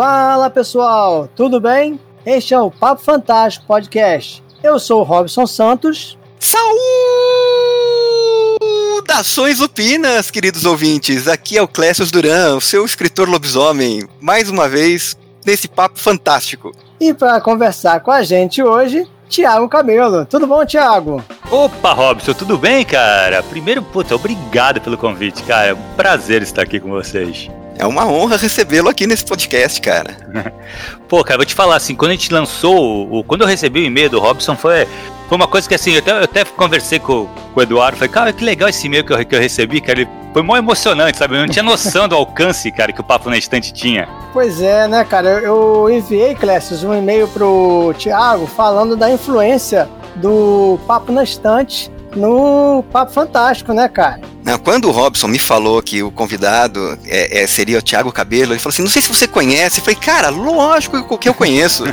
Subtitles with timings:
[0.00, 2.00] Fala pessoal, tudo bem?
[2.24, 4.42] Este é o Papo Fantástico Podcast.
[4.62, 6.16] Eu sou o Robson Santos.
[8.96, 11.28] Saudações upinas, queridos ouvintes.
[11.28, 16.72] Aqui é o Clécio Duran, o seu escritor lobisomem, mais uma vez nesse papo fantástico.
[16.98, 20.24] E para conversar com a gente hoje, Tiago Camelo.
[20.24, 21.22] Tudo bom, Tiago?
[21.50, 23.42] Opa, Robson, tudo bem, cara?
[23.42, 25.66] Primeiro, puta, obrigado pelo convite, cara.
[25.66, 27.50] É um prazer estar aqui com vocês.
[27.80, 30.14] É uma honra recebê-lo aqui nesse podcast, cara.
[31.08, 33.84] Pô, cara, vou te falar assim, quando a gente lançou, o, quando eu recebi o
[33.84, 34.86] e-mail do Robson, foi,
[35.26, 38.12] foi uma coisa que assim, eu até, eu até conversei com, com o Eduardo, falei,
[38.12, 41.16] cara, que legal esse e-mail que eu, que eu recebi, cara, ele foi mó emocionante,
[41.16, 41.36] sabe?
[41.36, 44.06] Eu não tinha noção do alcance, cara, que o Papo na Estante tinha.
[44.34, 50.78] Pois é, né, cara, eu, enviei, Clécio, um e-mail pro Thiago falando da influência do
[50.86, 54.20] Papo na Estante no Papo Fantástico, né, cara?
[54.44, 58.52] Não, quando o Robson me falou que o convidado é, é, seria o Thiago Cabelo,
[58.52, 59.78] ele falou assim: não sei se você conhece.
[59.78, 61.84] Eu falei, cara, lógico que eu conheço.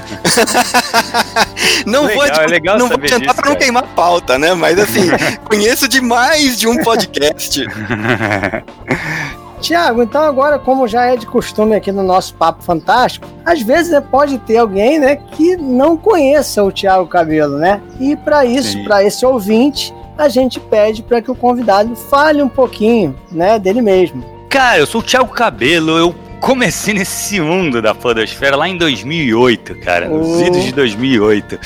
[1.86, 4.53] não legal, vou, é legal não vou adiantar para não queimar pauta, né?
[4.53, 5.08] Mas assim,
[5.45, 7.66] conheço de mais de um podcast.
[9.61, 13.91] Tiago, então agora, como já é de costume aqui no nosso Papo Fantástico, às vezes
[13.91, 17.81] né, pode ter alguém né, que não conheça o Tiago Cabelo, né?
[18.00, 22.50] E para isso, para esse ouvinte, a gente pede para que o convidado fale um
[22.50, 24.23] pouquinho, né, dele mesmo.
[24.50, 29.80] Cara, eu sou o Thiago Cabelo, eu comecei nesse mundo da podosfera lá em 2008,
[29.81, 30.41] cara, nos oh.
[30.41, 31.59] idos de 2008,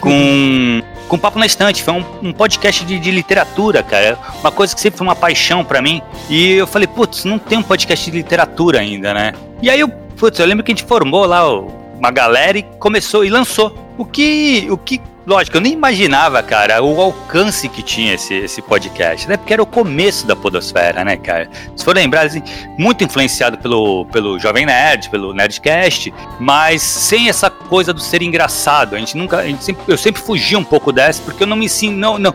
[0.00, 4.74] com com Papo na Estante, foi um, um podcast de, de, literatura, cara, uma coisa
[4.74, 8.10] que sempre foi uma paixão para mim, e eu falei, putz, não tem um podcast
[8.10, 9.32] de literatura ainda, né?
[9.62, 13.24] E aí eu, putz, eu lembro que a gente formou lá uma galera e começou
[13.24, 13.74] e lançou.
[13.96, 18.62] O que, o que lógico, eu nem imaginava, cara, o alcance que tinha esse, esse
[18.62, 19.36] podcast, né?
[19.36, 21.50] Porque era o começo da podosfera, né, cara?
[21.76, 22.42] Se for lembrar, assim,
[22.78, 28.96] muito influenciado pelo, pelo Jovem Nerd, pelo Nerdcast, mas sem essa coisa do ser engraçado.
[28.96, 31.56] A gente nunca, a gente sempre, eu sempre fugi um pouco dessa, porque eu não
[31.56, 32.34] me ensino, não, não,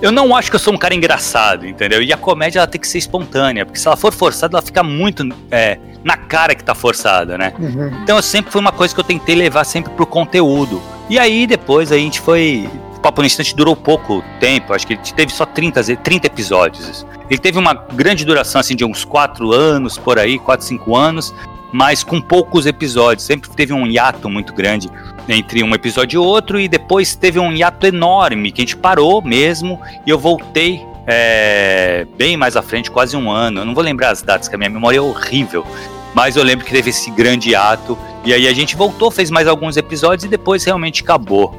[0.00, 2.02] eu não acho que eu sou um cara engraçado, entendeu?
[2.02, 4.82] E a comédia ela tem que ser espontânea, porque se ela for forçada, ela fica
[4.82, 7.52] muito é, na cara que tá forçada, né?
[7.58, 7.90] Uhum.
[8.02, 10.82] Então eu sempre foi uma coisa que eu tentei levar sempre pro conteúdo.
[11.08, 12.68] E aí depois a gente foi.
[12.96, 17.06] O Papo no Instante durou pouco tempo, acho que ele teve só 30, 30 episódios.
[17.30, 21.34] Ele teve uma grande duração assim de uns 4 anos, por aí, 4, 5 anos,
[21.72, 23.24] mas com poucos episódios.
[23.24, 24.90] Sempre teve um hiato muito grande
[25.28, 29.22] entre um episódio e outro, e depois teve um hiato enorme, que a gente parou
[29.22, 33.60] mesmo, e eu voltei é, bem mais à frente, quase um ano.
[33.60, 35.64] Eu não vou lembrar as datas, que a minha memória é horrível.
[36.16, 37.96] Mas eu lembro que teve esse grande ato.
[38.24, 41.54] E aí a gente voltou, fez mais alguns episódios e depois realmente acabou.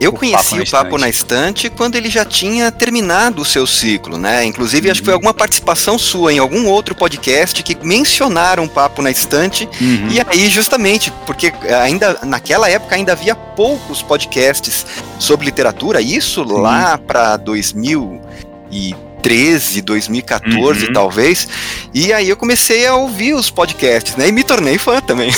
[0.00, 3.66] Eu o conheci Papo o Papo na Estante quando ele já tinha terminado o seu
[3.66, 4.42] ciclo, né?
[4.46, 4.92] Inclusive, uhum.
[4.92, 5.18] acho que foi uhum.
[5.18, 9.68] alguma participação sua em algum outro podcast que mencionaram o Papo na Estante.
[9.78, 10.08] Uhum.
[10.08, 11.52] E aí, justamente, porque
[11.84, 14.86] ainda naquela época ainda havia poucos podcasts
[15.18, 16.56] sobre literatura, isso uhum.
[16.56, 18.18] lá para 2000
[18.72, 20.92] e 2013, 2014 uhum.
[20.92, 21.48] talvez.
[21.94, 24.28] E aí eu comecei a ouvir os podcasts, né?
[24.28, 25.30] E me tornei fã também.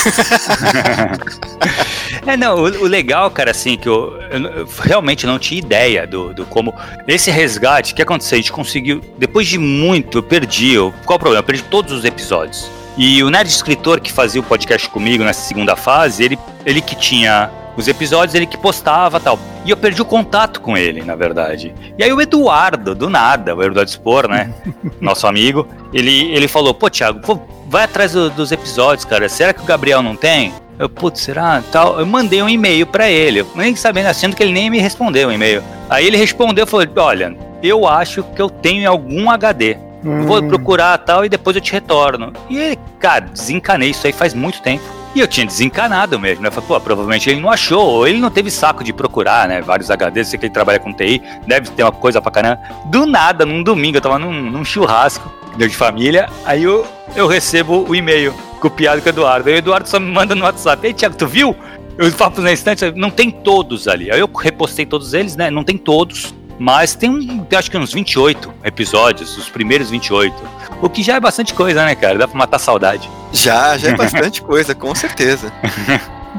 [2.27, 6.33] é, não, o, o, legal, cara, assim, que eu, eu, realmente não tinha ideia do,
[6.33, 6.75] do como.
[7.07, 8.37] Esse resgate, o que aconteceu?
[8.37, 10.73] A gente conseguiu, depois de muito, eu perdi.
[10.73, 11.41] Eu, qual o problema?
[11.41, 12.71] Eu perdi todos os episódios.
[12.97, 16.95] E o Nerd Escritor que fazia o podcast comigo nessa segunda fase, ele, ele que
[16.95, 19.39] tinha os episódios ele que postava tal.
[19.65, 21.75] E eu perdi o contato com ele, na verdade.
[21.97, 24.53] E aí o Eduardo, do nada, o Eduardo Spor, né?
[25.01, 27.39] nosso amigo, ele, ele falou: pô, Thiago, pô,
[27.69, 29.29] vai atrás do, dos episódios, cara.
[29.29, 30.53] Será que o Gabriel não tem?
[30.79, 31.63] Eu, putz, será?
[31.71, 31.99] Tal.
[32.01, 35.33] Eu mandei um e-mail para ele, nem sabendo, achando que ele nem me respondeu o
[35.33, 35.63] e-mail.
[35.89, 39.77] Aí ele respondeu falou: olha, eu acho que eu tenho em algum HD.
[40.05, 40.27] Hum.
[40.27, 42.33] Vou procurar tal e depois eu te retorno.
[42.51, 44.83] E ele, cara, desencanei isso aí faz muito tempo.
[45.15, 46.51] E eu tinha desencanado mesmo, né?
[46.51, 49.61] Falei, pô, provavelmente ele não achou, ou ele não teve saco de procurar, né?
[49.61, 52.61] Vários HDs, sei que ele trabalha com TI, deve ter uma coisa pra caramba.
[52.87, 57.85] Do nada, num domingo, eu tava num, num churrasco de família, aí eu, eu recebo
[57.87, 59.49] o e-mail copiado com o Eduardo.
[59.49, 60.87] Aí o Eduardo só me manda no WhatsApp.
[60.87, 61.55] Ei, Thiago, tu viu?
[61.99, 64.11] Eu falo na instante, não tem todos ali.
[64.11, 65.51] Aí eu repostei todos eles, né?
[65.51, 66.35] Não tem todos.
[66.63, 70.33] Mas tem, um, acho que uns 28 episódios, os primeiros 28.
[70.81, 72.17] O que já é bastante coisa, né, cara?
[72.17, 73.11] Dá pra matar saudade.
[73.33, 75.53] Já, já é bastante coisa, com certeza.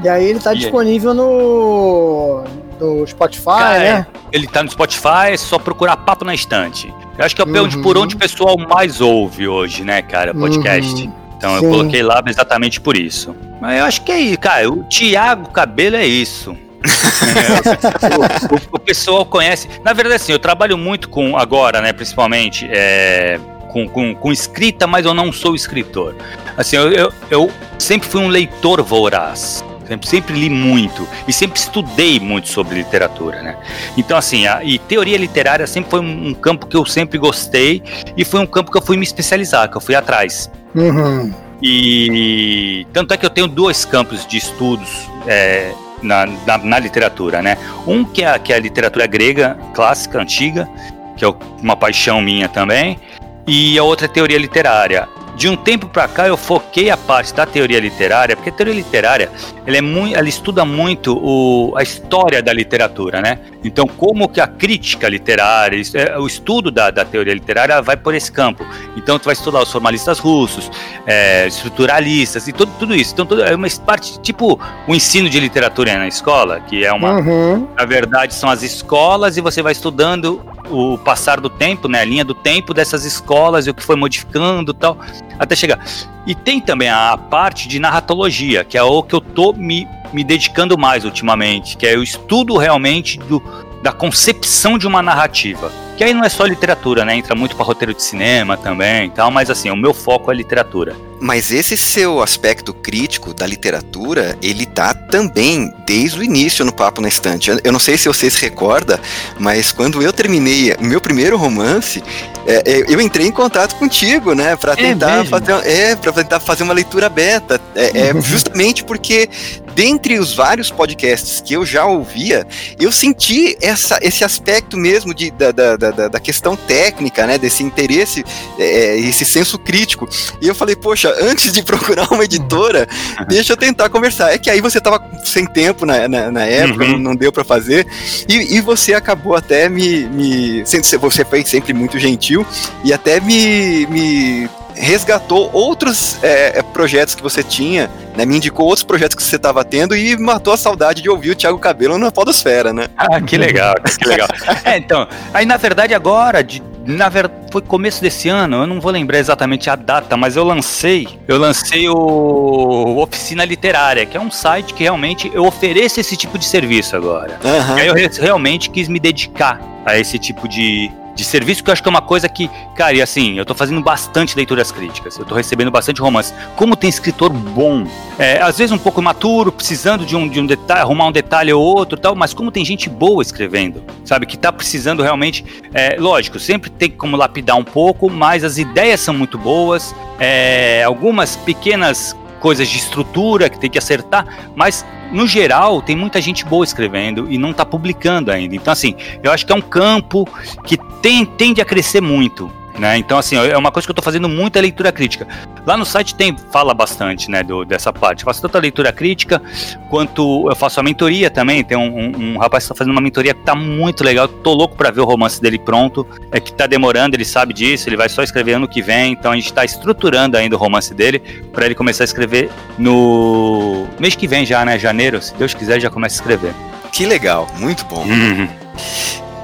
[0.02, 2.42] E aí ele tá disponível no,
[2.80, 4.06] no Spotify, cara, né?
[4.32, 6.90] Ele tá no Spotify, é só procurar Papo na Estante.
[7.18, 7.64] Eu acho que é uhum.
[7.64, 11.02] onde, por onde o pessoal mais ouve hoje, né, cara, podcast.
[11.02, 11.12] Uhum.
[11.36, 11.66] Então Sim.
[11.66, 13.36] eu coloquei lá exatamente por isso.
[13.60, 14.70] Mas eu acho que é isso, cara.
[14.70, 16.56] O Thiago Cabelo é isso.
[16.84, 19.68] É, o, o, o, pessoal conhece.
[19.82, 21.92] Na verdade, assim, eu trabalho muito com agora, né?
[21.92, 23.40] Principalmente é,
[23.70, 26.14] com, com, com escrita, mas eu não sou escritor.
[26.56, 29.64] Assim, eu, eu, eu sempre fui um leitor voraz.
[29.86, 33.58] Sempre, sempre, li muito e sempre estudei muito sobre literatura, né?
[33.98, 37.82] Então, assim, a, e teoria literária sempre foi um, um, campo que eu sempre gostei
[38.16, 40.50] e foi um campo que eu fui me especializar, que eu fui atrás.
[40.74, 41.34] Uhum.
[41.62, 45.74] E tanto é que eu tenho dois campos de estudos é,
[46.04, 47.58] na, na, na, literatura, né?
[47.86, 50.68] Um que é, que é a literatura grega clássica, antiga,
[51.16, 52.98] que é uma paixão minha também,
[53.46, 57.34] e a outra é teoria literária de um tempo para cá eu foquei a parte
[57.34, 59.30] da teoria literária, porque a teoria literária
[59.66, 63.38] ela, é muito, ela estuda muito o, a história da literatura, né?
[63.64, 68.14] Então, como que a crítica literária, é, o estudo da, da teoria literária vai por
[68.14, 68.64] esse campo.
[68.96, 70.70] Então, tu vai estudar os formalistas russos,
[71.06, 73.14] é, estruturalistas e tudo, tudo isso.
[73.14, 77.18] Então, tudo, é uma parte, tipo o ensino de literatura na escola, que é uma.
[77.18, 77.68] Uhum.
[77.76, 80.40] Na verdade, são as escolas e você vai estudando
[80.70, 83.96] o passar do tempo, né, a linha do tempo dessas escolas e o que foi
[83.96, 84.98] modificando e tal,
[85.38, 85.78] até chegar.
[86.26, 90.24] E tem também a parte de narratologia, que é o que eu tô me, me
[90.24, 93.42] dedicando mais ultimamente, que é o estudo realmente do,
[93.82, 95.70] da concepção de uma narrativa.
[95.96, 97.14] Que aí não é só literatura, né?
[97.14, 100.34] Entra muito para roteiro de cinema também e tal, mas assim, o meu foco é
[100.34, 100.96] literatura.
[101.20, 107.00] Mas esse seu aspecto crítico da literatura, ele tá também desde o início no Papo
[107.00, 107.50] na Estante.
[107.62, 109.00] Eu não sei se você se recorda,
[109.38, 112.02] mas quando eu terminei meu primeiro romance,
[112.46, 116.12] é, é eu entrei em contato contigo, né, para é tentar é fazer, é, para
[116.12, 119.28] tentar fazer uma leitura beta, é, é justamente porque
[119.74, 122.46] dentre os vários podcasts que eu já ouvia,
[122.80, 127.62] eu senti essa, esse aspecto mesmo de, da, da, da, da questão técnica, né, desse
[127.62, 128.24] interesse,
[128.58, 130.08] é, esse senso crítico.
[130.40, 132.88] E eu falei, poxa, antes de procurar uma editora,
[133.28, 134.32] deixa eu tentar conversar.
[134.32, 136.98] É que aí você tava sem tempo na, na, na época, uhum.
[136.98, 137.86] não deu para fazer,
[138.28, 140.64] e, e, você acabou até me, me.
[140.64, 142.46] Você foi sempre muito gentil
[142.82, 148.24] e até me, me resgatou outros é, é, projetos que você tinha, né?
[148.24, 151.34] Me indicou outros projetos que você estava tendo e matou a saudade de ouvir o
[151.34, 152.88] Thiago Cabelo na Podosfera, né?
[152.96, 154.26] Ah, que legal, que legal.
[154.64, 158.80] é, então, aí na verdade agora, de, na verdade, foi começo desse ano, eu não
[158.80, 164.20] vou lembrar exatamente a data, mas eu lancei, eu lancei o Oficina Literária, que é
[164.20, 167.38] um site que realmente eu ofereço esse tipo de serviço agora.
[167.44, 167.74] Uhum.
[167.74, 171.82] Aí eu realmente quis me dedicar a esse tipo de, de serviço, que eu acho
[171.82, 175.24] que é uma coisa que, cara, e assim, eu tô fazendo bastante leituras críticas, eu
[175.24, 176.32] tô recebendo bastante romance.
[176.56, 177.86] Como tem escritor bom,
[178.18, 181.52] é, às vezes um pouco imaturo, precisando de um, de um detalhe, arrumar um detalhe
[181.52, 185.96] ou outro tal, mas como tem gente boa escrevendo, sabe, que tá precisando realmente, é,
[185.98, 191.36] lógico, sempre tem como lapidar um pouco, mas as ideias são muito boas, é, algumas
[191.36, 194.84] pequenas coisas de estrutura que tem que acertar, mas
[195.14, 198.54] no geral tem muita gente boa escrevendo e não está publicando ainda.
[198.54, 200.28] Então assim, eu acho que é um campo
[200.64, 202.50] que tem, tende a crescer muito.
[202.78, 202.98] Né?
[202.98, 205.28] Então, assim, é uma coisa que eu estou fazendo muita leitura crítica.
[205.64, 208.22] Lá no site tem, fala bastante né, do, dessa parte.
[208.22, 209.40] Eu faço tanto a leitura crítica,
[209.88, 211.62] quanto eu faço a mentoria também.
[211.62, 214.26] Tem um, um, um rapaz que está fazendo uma mentoria que está muito legal.
[214.26, 216.06] Tô louco para ver o romance dele pronto.
[216.32, 219.12] É que está demorando, ele sabe disso, ele vai só escrever ano que vem.
[219.12, 221.20] Então a gente está estruturando ainda o romance dele
[221.52, 224.78] para ele começar a escrever no mês que vem já, né?
[224.78, 226.52] Janeiro, se Deus quiser, já começa a escrever.
[226.90, 228.04] Que legal, muito bom.
[228.04, 228.48] Uhum.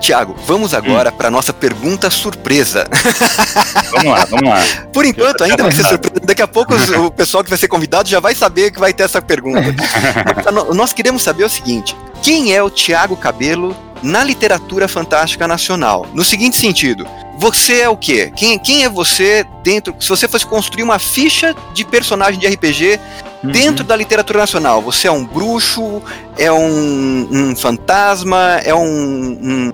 [0.00, 1.16] Tiago, vamos agora hum.
[1.16, 2.86] para nossa pergunta surpresa.
[3.90, 4.62] Vamos lá, vamos lá.
[4.92, 6.20] Por enquanto, ainda vai ser surpresa.
[6.24, 9.02] Daqui a pouco o pessoal que vai ser convidado já vai saber que vai ter
[9.02, 9.74] essa pergunta.
[10.74, 16.06] Nós queremos saber o seguinte: quem é o Tiago Cabelo na literatura fantástica nacional?
[16.14, 17.06] No seguinte sentido,
[17.40, 18.30] você é o quê?
[18.36, 19.94] Quem, quem é você dentro.
[19.98, 23.00] Se você fosse construir uma ficha de personagem de RPG
[23.42, 23.50] uhum.
[23.50, 26.02] dentro da literatura nacional, você é um bruxo,
[26.36, 29.72] é um, um fantasma, é um, um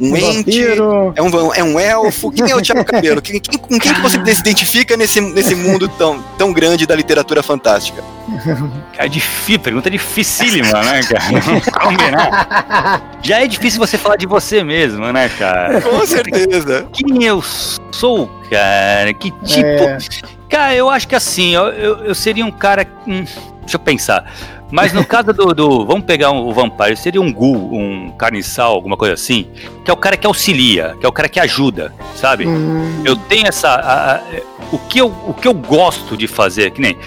[0.00, 0.64] um, ente,
[1.16, 2.30] é um, é um elfo.
[2.30, 3.20] Quem é o Thiago Cabelo?
[3.20, 6.94] Quem, quem, com quem que você se identifica nesse, nesse mundo tão, tão grande da
[6.94, 8.02] literatura fantástica?
[8.92, 13.02] Cara, é difícil, pergunta dificílima, né, cara?
[13.22, 15.80] Já é difícil você falar de você mesmo, né, cara?
[15.80, 16.86] Com certeza.
[16.92, 17.42] Quem eu
[17.90, 19.12] sou, cara?
[19.14, 19.66] Que tipo.
[19.66, 19.98] É.
[20.48, 22.86] Cara, eu acho que assim, eu, eu, eu seria um cara.
[23.06, 23.24] Hum,
[23.60, 24.30] deixa eu pensar.
[24.70, 28.96] Mas no caso do, do, Vamos pegar o Vampire, seria um ghoul, um carniçal, alguma
[28.96, 29.46] coisa assim,
[29.84, 32.46] que é o cara que auxilia, que é o cara que ajuda, sabe?
[32.46, 33.02] Hum.
[33.04, 33.68] Eu tenho essa.
[33.68, 34.20] A, a,
[34.70, 36.98] o, que eu, o que eu gosto de fazer, que nem.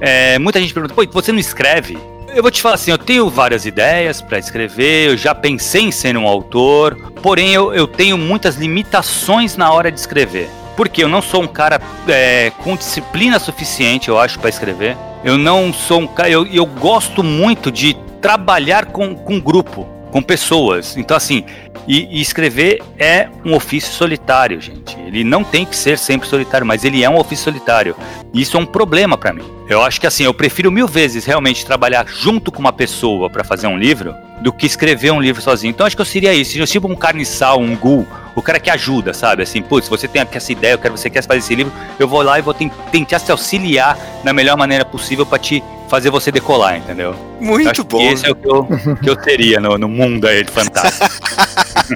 [0.00, 1.98] É, muita gente pergunta, pô, você não escreve?
[2.28, 5.90] Eu vou te falar assim, eu tenho várias ideias para escrever, eu já pensei em
[5.90, 10.48] ser um autor, porém eu, eu tenho muitas limitações na hora de escrever.
[10.76, 14.96] Porque eu não sou um cara é, com disciplina suficiente, eu acho, para escrever.
[15.24, 16.30] Eu não sou um cara.
[16.30, 19.97] Eu, eu gosto muito de trabalhar com, com grupo.
[20.10, 20.96] Com pessoas.
[20.96, 21.44] Então, assim,
[21.86, 24.98] e, e, escrever é um ofício solitário, gente.
[25.06, 27.96] Ele não tem que ser sempre solitário, mas ele é um ofício solitário.
[28.32, 29.44] E isso é um problema para mim.
[29.68, 33.42] Eu acho que assim, eu prefiro mil vezes realmente trabalhar junto com uma pessoa para
[33.42, 35.70] fazer um livro do que escrever um livro sozinho.
[35.70, 36.58] Então acho que eu seria isso.
[36.58, 39.42] Eu tipo um carniçal, um ghoul, o cara que ajuda, sabe?
[39.42, 42.22] Assim, putz, você tem essa ideia, eu quero você quer fazer esse livro, eu vou
[42.22, 46.76] lá e vou tentar te auxiliar da melhor maneira possível para te fazer você decolar,
[46.76, 47.14] entendeu?
[47.40, 48.00] Muito bom.
[48.00, 48.64] esse é o que eu,
[49.02, 51.08] que eu teria no, no mundo aí de fantástico.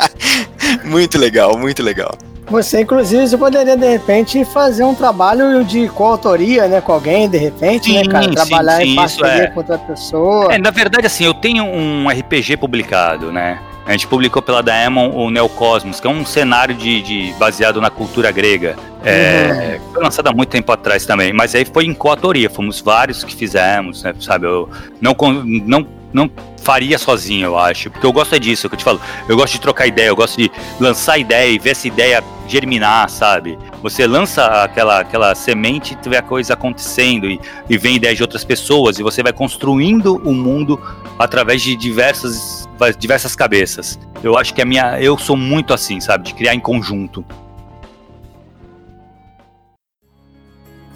[0.84, 2.16] muito legal, muito legal.
[2.46, 7.38] Você, inclusive, você poderia, de repente, fazer um trabalho de coautoria, né, com alguém, de
[7.38, 8.30] repente, né, sim, né, cara?
[8.30, 9.46] Trabalhar sim, sim, em parceria é.
[9.46, 10.52] com outra pessoa.
[10.52, 13.58] É, na verdade, assim, eu tenho um RPG publicado, né?
[13.86, 17.90] A gente publicou pela Daemon o Neocosmos, que é um cenário de, de baseado na
[17.90, 18.76] cultura grega.
[19.04, 19.92] É, uhum.
[19.92, 23.34] Foi lançado há muito tempo atrás também, mas aí foi em coautoria, fomos vários que
[23.34, 24.46] fizemos, né, sabe?
[24.46, 24.70] Eu
[25.00, 25.16] não,
[25.66, 26.30] não, não
[26.62, 29.00] faria sozinho, eu acho, porque eu gosto é disso, que eu te falo.
[29.28, 33.08] Eu gosto de trocar ideia, eu gosto de lançar ideia e ver essa ideia germinar,
[33.08, 33.58] sabe?
[33.82, 38.22] Você lança aquela, aquela semente e vê a coisa acontecendo e, e vem ideia de
[38.22, 40.80] outras pessoas e você vai construindo o mundo
[41.18, 43.98] através de diversas, diversas cabeças.
[44.22, 45.00] Eu acho que a minha.
[45.00, 46.24] Eu sou muito assim, sabe?
[46.24, 47.24] De criar em conjunto.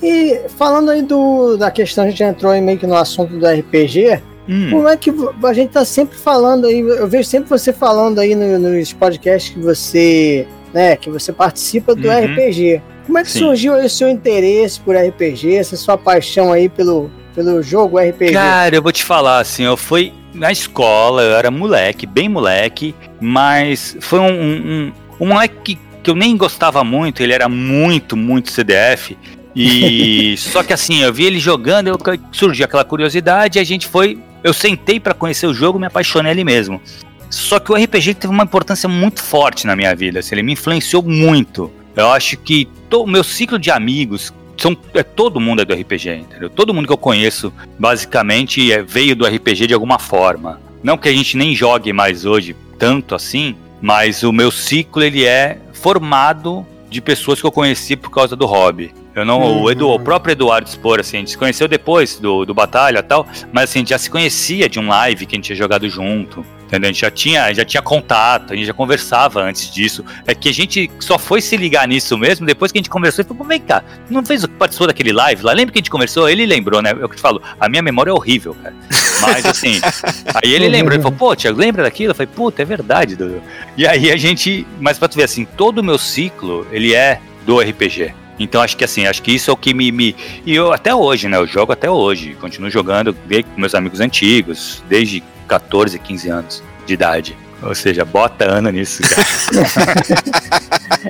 [0.03, 3.47] E falando aí do, da questão, a gente entrou aí meio que no assunto do
[3.47, 4.23] RPG.
[4.49, 4.71] Hum.
[4.71, 5.13] Como é que
[5.43, 6.79] a gente tá sempre falando aí?
[6.79, 11.95] Eu vejo sempre você falando aí no, nos podcasts que você, né, que você participa
[11.95, 12.25] do uhum.
[12.25, 12.83] RPG.
[13.07, 13.41] Como é que Sim.
[13.41, 18.33] surgiu aí o seu interesse por RPG, essa sua paixão aí pelo, pelo jogo RPG?
[18.33, 22.95] Cara, eu vou te falar assim, eu fui na escola, eu era moleque, bem moleque,
[23.21, 28.51] mas foi um, um, um moleque que, eu nem gostava muito, ele era muito, muito
[28.51, 29.17] CDF.
[29.55, 31.99] E só que assim, eu vi ele jogando, eu,
[32.33, 36.31] surgiu aquela curiosidade, e a gente foi eu sentei para conhecer o jogo, me apaixonei
[36.33, 36.81] ali mesmo.
[37.29, 40.53] Só que o RPG teve uma importância muito forte na minha vida, assim, ele me
[40.53, 41.71] influenciou muito.
[41.97, 44.33] Eu acho que o meu ciclo de amigos
[44.63, 46.51] são é, todo mundo é do RPG, entendeu?
[46.51, 50.61] Todo mundo que eu conheço basicamente é, veio do RPG de alguma forma.
[50.83, 55.25] Não que a gente nem jogue mais hoje tanto assim, mas o meu ciclo ele
[55.25, 58.93] é formado de pessoas que eu conheci por causa do hobby.
[59.15, 59.63] Eu não, uhum.
[59.63, 62.99] o, Edu, o próprio Eduardo Spor, assim, a gente se conheceu depois do, do Batalha
[62.99, 65.47] e tal, mas assim, a gente já se conhecia de um live que a gente
[65.47, 66.45] tinha jogado junto.
[66.67, 66.91] Entendeu?
[66.91, 70.05] A gente já tinha, já tinha contato, a gente já conversava antes disso.
[70.27, 73.25] É que a gente só foi se ligar nisso mesmo depois que a gente conversou
[73.25, 75.53] e falou: vem cá, não fez o que participou daquele live lá?
[75.53, 76.29] Lembra que a gente conversou?
[76.29, 76.91] Ele lembrou, né?
[76.99, 78.75] Eu que te falo, a minha memória é horrível, cara.
[79.21, 79.81] Mas assim,
[80.35, 82.11] aí ele lembrou, ele falou: pô, Tiago, lembra daquilo?
[82.11, 83.41] Eu falei: puta, é verdade, Dudu.
[83.77, 87.21] E aí a gente, mas pra tu ver assim, todo o meu ciclo, ele é
[87.45, 88.13] do RPG.
[88.39, 90.17] Então acho que assim, acho que isso é o que me, me.
[90.45, 91.37] E eu até hoje, né?
[91.37, 92.37] Eu jogo até hoje.
[92.41, 97.37] Continuo jogando com meus amigos antigos, desde 14, 15 anos de idade.
[97.63, 99.27] Ou seja, bota ano nisso, cara.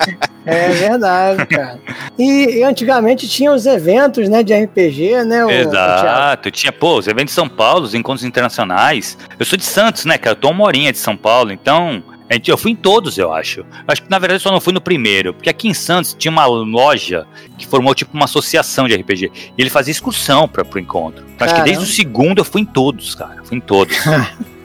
[0.47, 1.81] é verdade, cara.
[2.17, 5.45] E, e, antigamente tinha os eventos, né, de RPG, né?
[5.45, 6.49] O, Exato.
[6.49, 9.19] O tinha, pô, os eventos de São Paulo, os encontros internacionais.
[9.39, 10.37] Eu sou de Santos, né, cara?
[10.37, 12.03] Eu tô uma horinha de São Paulo, então
[12.47, 13.65] eu fui em todos, eu acho.
[13.87, 16.31] Acho que na verdade eu só não fui no primeiro, porque aqui em Santos tinha
[16.31, 19.31] uma loja que formou tipo uma associação de RPG.
[19.57, 21.25] E ele fazia excursão para pro encontro.
[21.35, 23.43] Então, acho que desde o segundo eu fui em todos, cara.
[23.45, 23.97] Fui em todos.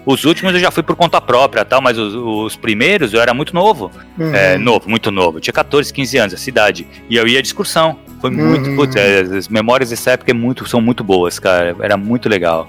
[0.06, 3.34] Os últimos eu já fui por conta própria, tal, mas os, os primeiros eu era
[3.34, 3.92] muito novo.
[4.18, 4.34] Uhum.
[4.34, 5.38] É, novo, muito novo.
[5.38, 6.88] Eu tinha 14, 15 anos, a cidade.
[7.08, 8.00] E eu ia de excursão.
[8.20, 8.70] Foi muito.
[8.70, 8.76] Uhum.
[8.76, 11.76] Putz, é, as memórias dessa época é muito, são muito boas, cara.
[11.80, 12.68] Era muito legal.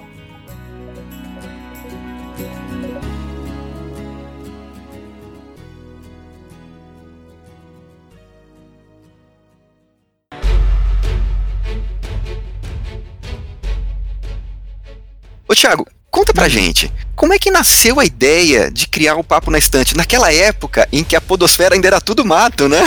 [15.53, 19.51] Ô Thiago, conta pra gente, como é que nasceu a ideia de criar o Papo
[19.51, 19.95] na Estante?
[19.95, 22.79] Naquela época em que a podosfera ainda era tudo mato, né?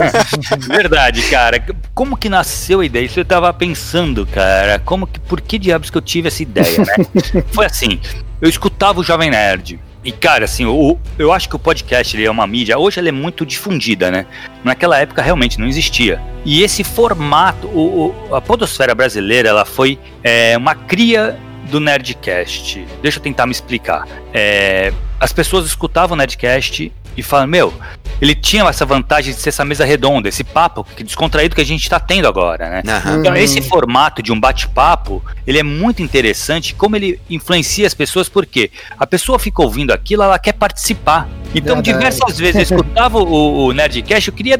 [0.66, 1.62] Verdade, cara.
[1.94, 3.04] Como que nasceu a ideia?
[3.04, 4.78] Isso eu tava pensando, cara.
[4.78, 7.44] Como que, por que diabos que eu tive essa ideia, né?
[7.52, 8.00] Foi assim,
[8.40, 9.78] eu escutava o Jovem Nerd.
[10.02, 12.78] E, cara, assim, o, eu acho que o podcast ele é uma mídia.
[12.78, 14.24] Hoje ela é muito difundida, né?
[14.64, 16.18] Naquela época realmente não existia.
[16.46, 22.86] E esse formato, o, o, a Podosfera brasileira, ela foi é, uma cria do Nerdcast.
[23.02, 24.06] Deixa eu tentar me explicar.
[24.32, 27.72] É, as pessoas escutavam o Nerdcast e falam, meu,
[28.20, 31.82] ele tinha essa vantagem de ser essa mesa redonda, esse papo descontraído que a gente
[31.82, 32.82] está tendo agora, né?
[32.84, 33.20] Uhum.
[33.20, 38.28] Então, esse formato de um bate-papo, ele é muito interessante, como ele influencia as pessoas,
[38.28, 41.28] porque a pessoa fica ouvindo aquilo, ela quer participar.
[41.54, 41.92] Então, Verdade.
[41.92, 44.58] diversas vezes eu escutava o, o Nerdcast, eu queria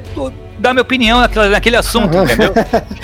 [0.58, 2.52] dar minha opinião naquele, naquele assunto, entendeu?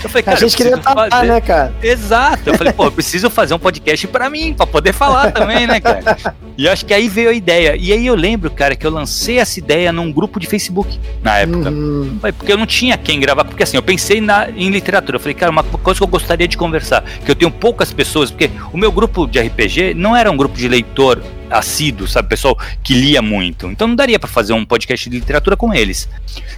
[0.02, 1.10] Eu falei, cara, a gente queria fazer...
[1.10, 1.74] Tapar, né, cara?
[1.82, 2.50] Exato.
[2.50, 5.80] Eu falei, pô, eu preciso fazer um podcast pra mim, pra poder falar também, né,
[5.80, 6.34] cara?
[6.56, 7.76] E acho que aí veio a ideia.
[7.76, 11.38] E aí eu lembro, cara, que eu lancei essa ideia num grupo de Facebook na
[11.38, 11.70] época.
[11.70, 12.18] Uhum.
[12.36, 13.44] Porque eu não tinha quem gravar.
[13.44, 15.16] Porque assim, eu pensei na, em literatura.
[15.16, 18.30] Eu falei, cara, uma coisa que eu gostaria de conversar, que eu tenho poucas pessoas,
[18.30, 22.28] porque o meu grupo de RPG não era um grupo de leitor assíduo, sabe?
[22.28, 23.66] Pessoal que lia muito.
[23.68, 26.08] Então não daria para fazer um podcast de literatura com eles.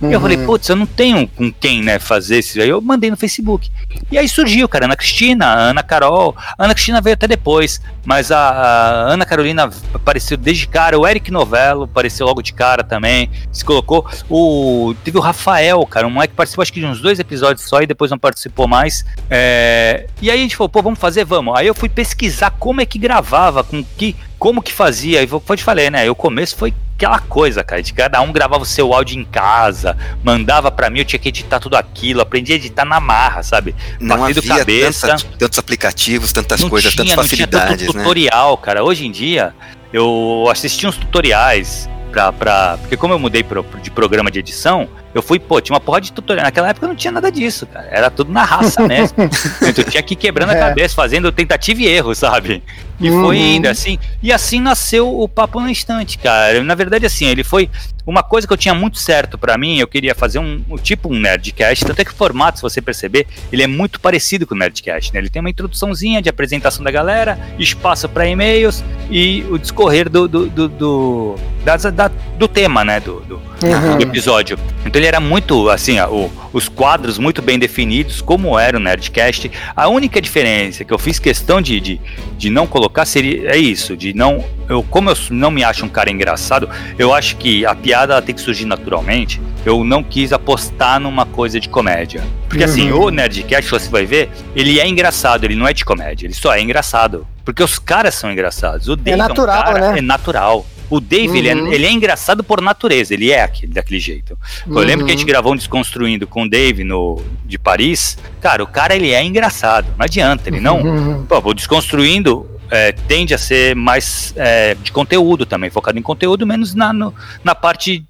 [0.00, 0.10] Uhum.
[0.10, 0.46] E eu falei, uhum.
[0.46, 2.60] putz, eu não tenho com quem, né, fazer isso.
[2.60, 3.70] Aí eu mandei no Facebook.
[4.10, 6.34] E aí surgiu, cara, Ana Cristina, Ana Carol.
[6.58, 10.98] A Ana Cristina veio até depois, mas a, a Ana Carolina apareceu desde cara.
[10.98, 13.30] O Eric Novello apareceu logo de cara também.
[13.52, 14.06] Se colocou.
[14.28, 17.66] O, teve o Rafael, cara, um moleque que participou acho que de uns dois episódios
[17.66, 19.04] só e depois não participou mais.
[19.30, 21.24] É, e aí a gente falou, pô, vamos fazer?
[21.24, 21.54] Vamos.
[21.56, 24.83] Aí eu fui pesquisar como é que gravava, com que como que fazia?
[24.90, 26.08] E foi te falei, né?
[26.10, 29.96] O começo foi aquela coisa, cara, de cada um gravava o seu áudio em casa,
[30.22, 33.74] mandava para mim, eu tinha que editar tudo aquilo, aprendi a editar na marra, sabe?
[34.00, 35.08] Não havia cabeça.
[35.08, 38.02] Tanta, tantos aplicativos, tantas não coisas, tinha, tantas facilidades, tinha tanto né?
[38.02, 38.84] tutorial, cara.
[38.84, 39.52] Hoje em dia,
[39.92, 42.78] eu assisti uns tutoriais pra, pra.
[42.80, 46.00] Porque como eu mudei pro, de programa de edição, eu fui, pô, tinha uma porra
[46.00, 46.44] de tutorial.
[46.44, 47.88] Naquela época não tinha nada disso, cara.
[47.90, 49.16] Era tudo na raça mesmo.
[49.76, 50.60] eu tinha que ir quebrando a é.
[50.60, 52.62] cabeça, fazendo tentativa e erro, sabe?
[53.00, 53.22] E uhum.
[53.22, 53.98] foi indo, assim.
[54.22, 56.62] E assim nasceu o Papo no Instante, cara.
[56.62, 57.68] Na verdade, assim, ele foi
[58.06, 59.78] uma coisa que eu tinha muito certo para mim.
[59.78, 61.84] Eu queria fazer um, tipo um Nerdcast.
[61.84, 65.12] Tanto é que o formato, se você perceber, ele é muito parecido com o Nerdcast,
[65.12, 65.20] né?
[65.20, 70.28] Ele tem uma introduçãozinha de apresentação da galera, espaço para e-mails e o discorrer do,
[70.28, 71.34] do, do, do,
[71.64, 72.08] da, da,
[72.38, 73.00] do tema, né?
[73.00, 73.96] Do, do, uhum.
[73.96, 74.58] do, episódio.
[74.84, 79.50] Então ele era muito, assim, o, os quadros muito bem definidos, como era o Nerdcast.
[79.74, 82.00] A única diferença que eu fiz questão de, de,
[82.36, 85.84] de não colocar colocar seria é isso, de não eu como eu não me acho
[85.84, 89.42] um cara engraçado, eu acho que a piada tem que surgir naturalmente.
[89.66, 92.22] Eu não quis apostar numa coisa de comédia.
[92.48, 92.98] Porque assim, uhum.
[92.98, 96.34] assim, o Nerdcast, você vai ver, ele é engraçado, ele não é de comédia, ele
[96.34, 97.26] só é engraçado.
[97.44, 98.88] Porque os caras são engraçados.
[98.88, 99.98] O Dave é, natural, é um cara, né?
[99.98, 100.66] é natural.
[100.90, 101.36] O Dave, uhum.
[101.36, 101.72] ele, é, uhum.
[101.72, 104.38] ele, é, engraçado por natureza, ele é aquele, daquele jeito.
[104.66, 105.28] Eu lembro que a gente uhum.
[105.28, 108.18] gravou um Desconstruindo com o Dave no, de Paris.
[108.40, 110.82] Cara, o cara, ele é engraçado, não adianta, ele não...
[110.82, 111.24] Uhum.
[111.26, 116.46] Pô, o Desconstruindo, é, tende a ser mais é, de conteúdo também, focado em conteúdo,
[116.46, 118.04] menos na, no, na parte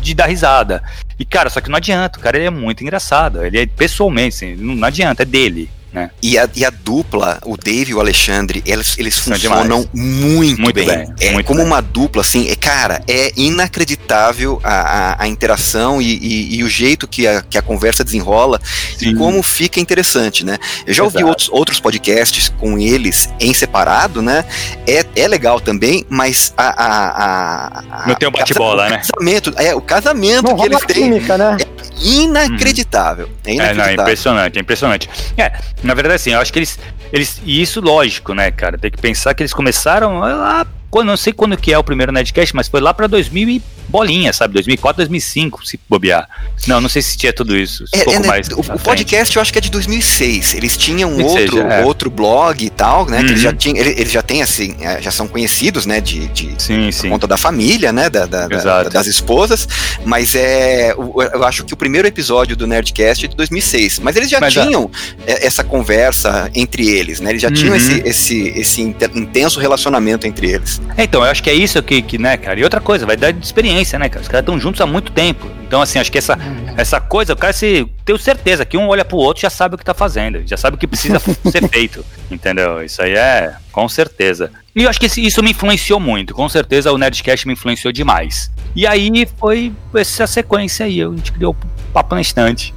[0.00, 0.82] de dar risada.
[1.18, 3.44] E, cara, só que não adianta, o cara ele é muito engraçado.
[3.44, 5.70] Ele é pessoalmente, assim, não, não adianta, é dele.
[5.92, 6.10] Né?
[6.22, 10.74] E, a, e a dupla, o Dave e o Alexandre, eles, eles funcionam muito, muito,
[10.74, 10.86] bem.
[10.86, 11.66] bem é muito como bem.
[11.66, 16.68] uma dupla, assim, é, cara, é inacreditável a, a, a interação e, e, e, o
[16.68, 18.60] jeito que a, que a conversa desenrola
[18.96, 19.08] Sim.
[19.08, 20.58] e como fica interessante, né?
[20.86, 21.18] Eu já Exato.
[21.18, 24.44] ouvi outros, outros podcasts com eles em separado, né?
[24.86, 26.84] É, é legal também, mas a.
[26.84, 28.98] a, a Não tem um bate-bola, né?
[28.98, 31.02] Casamento, é, o casamento Não, que eles têm.
[31.10, 31.56] Química, né?
[31.58, 31.64] É
[32.00, 33.26] inacreditável.
[33.26, 33.30] Hum.
[33.44, 33.72] É inacreditável.
[33.72, 35.10] É, não, é impressionante, é impressionante.
[35.36, 36.78] É, na verdade, assim, eu acho que eles,
[37.12, 37.40] eles.
[37.44, 38.78] E isso lógico, né, cara?
[38.78, 40.66] Tem que pensar que eles começaram lá.
[40.90, 43.62] Quando, não sei quando que é o primeiro Nerdcast, mas foi lá pra 2000 e
[43.90, 44.54] bolinha, sabe?
[44.54, 46.28] 2004, 2005, se bobear.
[46.66, 47.84] Não, não sei se tinha tudo isso.
[47.92, 50.54] É, pouco é, né, mais o, o podcast eu acho que é de 2006.
[50.54, 51.84] Eles tinham outro, seja, é.
[51.84, 53.18] outro blog e tal, né?
[53.18, 53.24] Uhum.
[53.24, 53.56] Que eles já, uhum.
[53.56, 56.00] tinham, eles, já têm assim, é, já são conhecidos, né?
[56.00, 57.08] De, de sim, sim.
[57.10, 58.08] conta da família, né?
[58.08, 59.66] Da, da, da, das esposas.
[60.04, 63.98] Mas é, eu acho que o primeiro episódio do Nerdcast é de 2006.
[63.98, 64.90] Mas eles já mas, tinham
[65.26, 67.30] é, essa conversa entre eles, né?
[67.30, 67.54] Eles já uhum.
[67.54, 70.79] tinham esse, esse, esse intenso relacionamento entre eles.
[70.98, 72.60] Então, eu acho que é isso que, que, né, cara?
[72.60, 74.22] E outra coisa, vai dar de experiência experiência, né, cara?
[74.22, 75.48] Os caras estão juntos há muito tempo.
[75.66, 76.38] Então, assim, acho que essa,
[76.76, 77.86] essa coisa, o cara se.
[78.04, 80.76] Tenho certeza que um olha pro outro já sabe o que tá fazendo, já sabe
[80.76, 81.18] o que precisa
[81.50, 82.04] ser feito.
[82.30, 82.82] Entendeu?
[82.82, 84.50] Isso aí é com certeza.
[84.74, 86.34] E eu acho que isso me influenciou muito.
[86.34, 88.50] Com certeza o Nerdcast me influenciou demais.
[88.74, 91.02] E aí foi essa sequência aí.
[91.02, 92.74] A gente criou o papo na estante.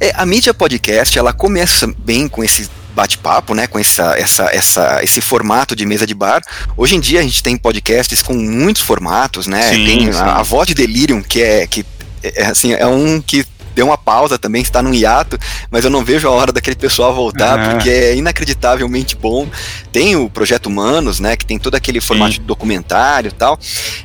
[0.00, 5.04] É, a mídia podcast, ela começa bem com esse bate-papo, né, com essa, essa, essa,
[5.04, 6.42] esse formato de mesa de bar.
[6.76, 9.70] Hoje em dia a gente tem podcasts com muitos formatos, né?
[9.70, 10.18] Sim, tem sim.
[10.18, 11.86] A, a voz de Delirium, que é que
[12.22, 13.46] é, assim, é um que
[13.78, 15.38] deu uma pausa também, está num hiato,
[15.70, 19.46] mas eu não vejo a hora daquele pessoal voltar, porque é inacreditavelmente bom.
[19.92, 22.40] Tem o Projeto Humanos, né, que tem todo aquele formato Sim.
[22.40, 23.56] de documentário e tal,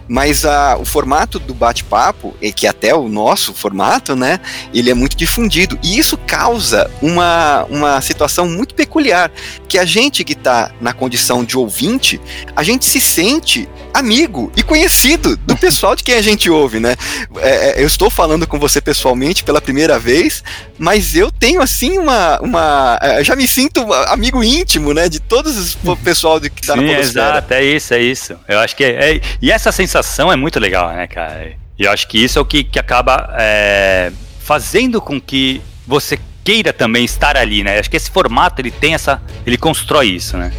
[0.08, 4.40] mas a, o formato do bate-papo, que é até o nosso formato, né,
[4.72, 9.32] ele é muito difundido, e isso causa uma, uma situação muito peculiar,
[9.68, 12.22] que a gente que está na condição de ouvinte,
[12.56, 16.96] a gente se sente amigo e conhecido do pessoal de quem a gente ouve, né?
[17.38, 20.44] É, é eu estou falando com você pessoalmente pela primeira vez,
[20.78, 22.40] mas eu tenho assim uma.
[22.42, 25.08] uma é, eu já me sinto amigo íntimo, né?
[25.08, 27.30] De todos os pessoal que tá Sim, na Podosfera.
[27.30, 28.36] Exato, é isso, é isso.
[28.48, 31.54] Eu acho que é, é, E essa sensação é muito legal, né, cara?
[31.78, 33.34] E eu acho que isso é o que, que acaba.
[33.38, 34.12] É,
[34.44, 37.80] fazendo com que você queira também estar ali, né?
[37.80, 40.52] Acho que esse formato ele tem essa, ele constrói isso, né?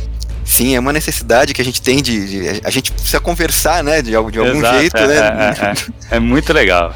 [0.44, 4.02] Sim, é uma necessidade que a gente tem de, de a gente precisa conversar, né,
[4.02, 5.16] de, de algum Exato, jeito, é, né?
[5.16, 6.94] É, é, é, muito legal.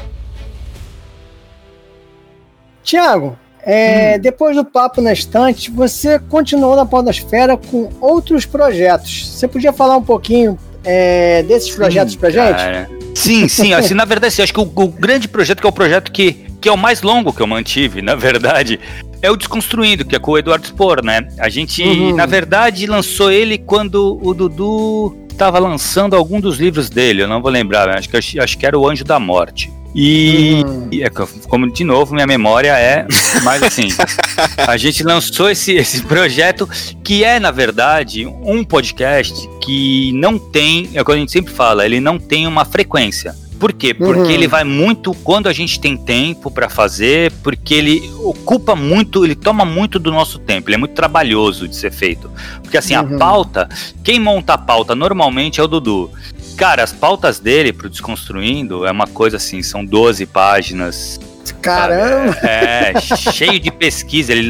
[2.83, 4.21] Tiago, é, hum.
[4.21, 9.29] depois do Papo na Estante, você continuou na Podosfera com outros projetos.
[9.29, 12.61] Você podia falar um pouquinho é, desses projetos sim, pra gente?
[13.15, 13.73] Sim, sim.
[13.73, 16.33] assim, na verdade, assim, acho que o, o, grande projeto, que é o projeto que,
[16.61, 18.79] que é o mais longo que eu mantive, na verdade,
[19.21, 21.27] é o Desconstruindo, que é com o Eduardo Spor, né?
[21.37, 22.15] A gente, uhum.
[22.15, 27.41] na verdade, lançou ele quando o Dudu estava lançando algum dos livros dele, eu não
[27.41, 29.71] vou lembrar, acho que, acho que era o Anjo da Morte.
[29.95, 30.89] E, hum.
[30.93, 33.07] é, como de novo, minha memória é.
[33.43, 33.87] Mas assim,
[34.67, 36.69] a gente lançou esse, esse projeto
[37.03, 41.53] que é, na verdade, um podcast que não tem, é o que a gente sempre
[41.53, 43.35] fala, ele não tem uma frequência.
[43.59, 43.93] Por quê?
[43.93, 44.29] Porque uhum.
[44.29, 49.35] ele vai muito quando a gente tem tempo para fazer, porque ele ocupa muito, ele
[49.35, 52.31] toma muito do nosso tempo, ele é muito trabalhoso de ser feito.
[52.63, 53.15] Porque assim, uhum.
[53.15, 53.69] a pauta,
[54.01, 56.09] quem monta a pauta normalmente é o Dudu.
[56.55, 61.19] Cara, as pautas dele pro Desconstruindo é uma coisa assim, são 12 páginas.
[61.61, 62.37] Caramba!
[62.41, 64.31] É, é, cheio de pesquisa.
[64.31, 64.49] Ele,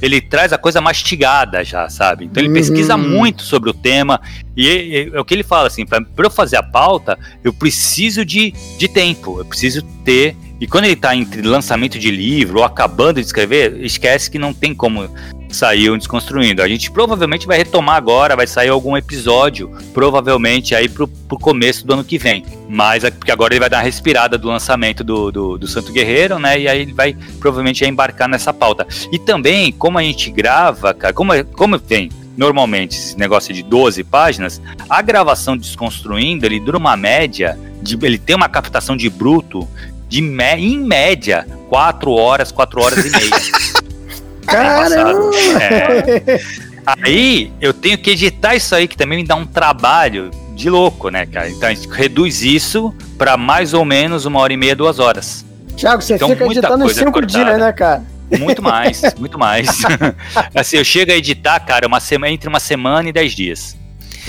[0.00, 2.26] ele traz a coisa mastigada já, sabe?
[2.26, 2.54] Então ele uhum.
[2.54, 4.20] pesquisa muito sobre o tema.
[4.56, 8.52] E é o que ele fala assim: para eu fazer a pauta, eu preciso de,
[8.78, 10.36] de tempo, eu preciso ter.
[10.60, 14.52] E quando ele tá entre lançamento de livro ou acabando de escrever, esquece que não
[14.52, 15.08] tem como
[15.56, 16.62] saiu Desconstruindo.
[16.62, 21.86] A gente provavelmente vai retomar agora, vai sair algum episódio, provavelmente aí pro, pro começo
[21.86, 22.44] do ano que vem.
[22.68, 25.92] Mas é porque agora ele vai dar uma respirada do lançamento do, do, do Santo
[25.92, 26.60] Guerreiro, né?
[26.60, 28.86] E aí ele vai provavelmente embarcar nessa pauta.
[29.12, 34.02] E também, como a gente grava, cara, como, como tem normalmente esse negócio de 12
[34.04, 39.68] páginas, a gravação Desconstruindo, ele dura uma média, de, ele tem uma captação de bruto
[40.08, 43.30] de em média 4 horas, 4 horas e meia.
[44.50, 45.30] Caramba!
[45.60, 46.40] É.
[46.86, 51.08] Aí eu tenho que editar isso aí, que também me dá um trabalho de louco,
[51.08, 51.48] né, cara?
[51.48, 55.44] Então a gente reduz isso para mais ou menos uma hora e meia, duas horas.
[55.76, 58.02] Tiago, você então, fica editando em cinco dias, né, cara?
[58.38, 59.68] Muito mais, muito mais.
[60.54, 63.79] assim, eu chego a editar, cara, uma semana, entre uma semana e dez dias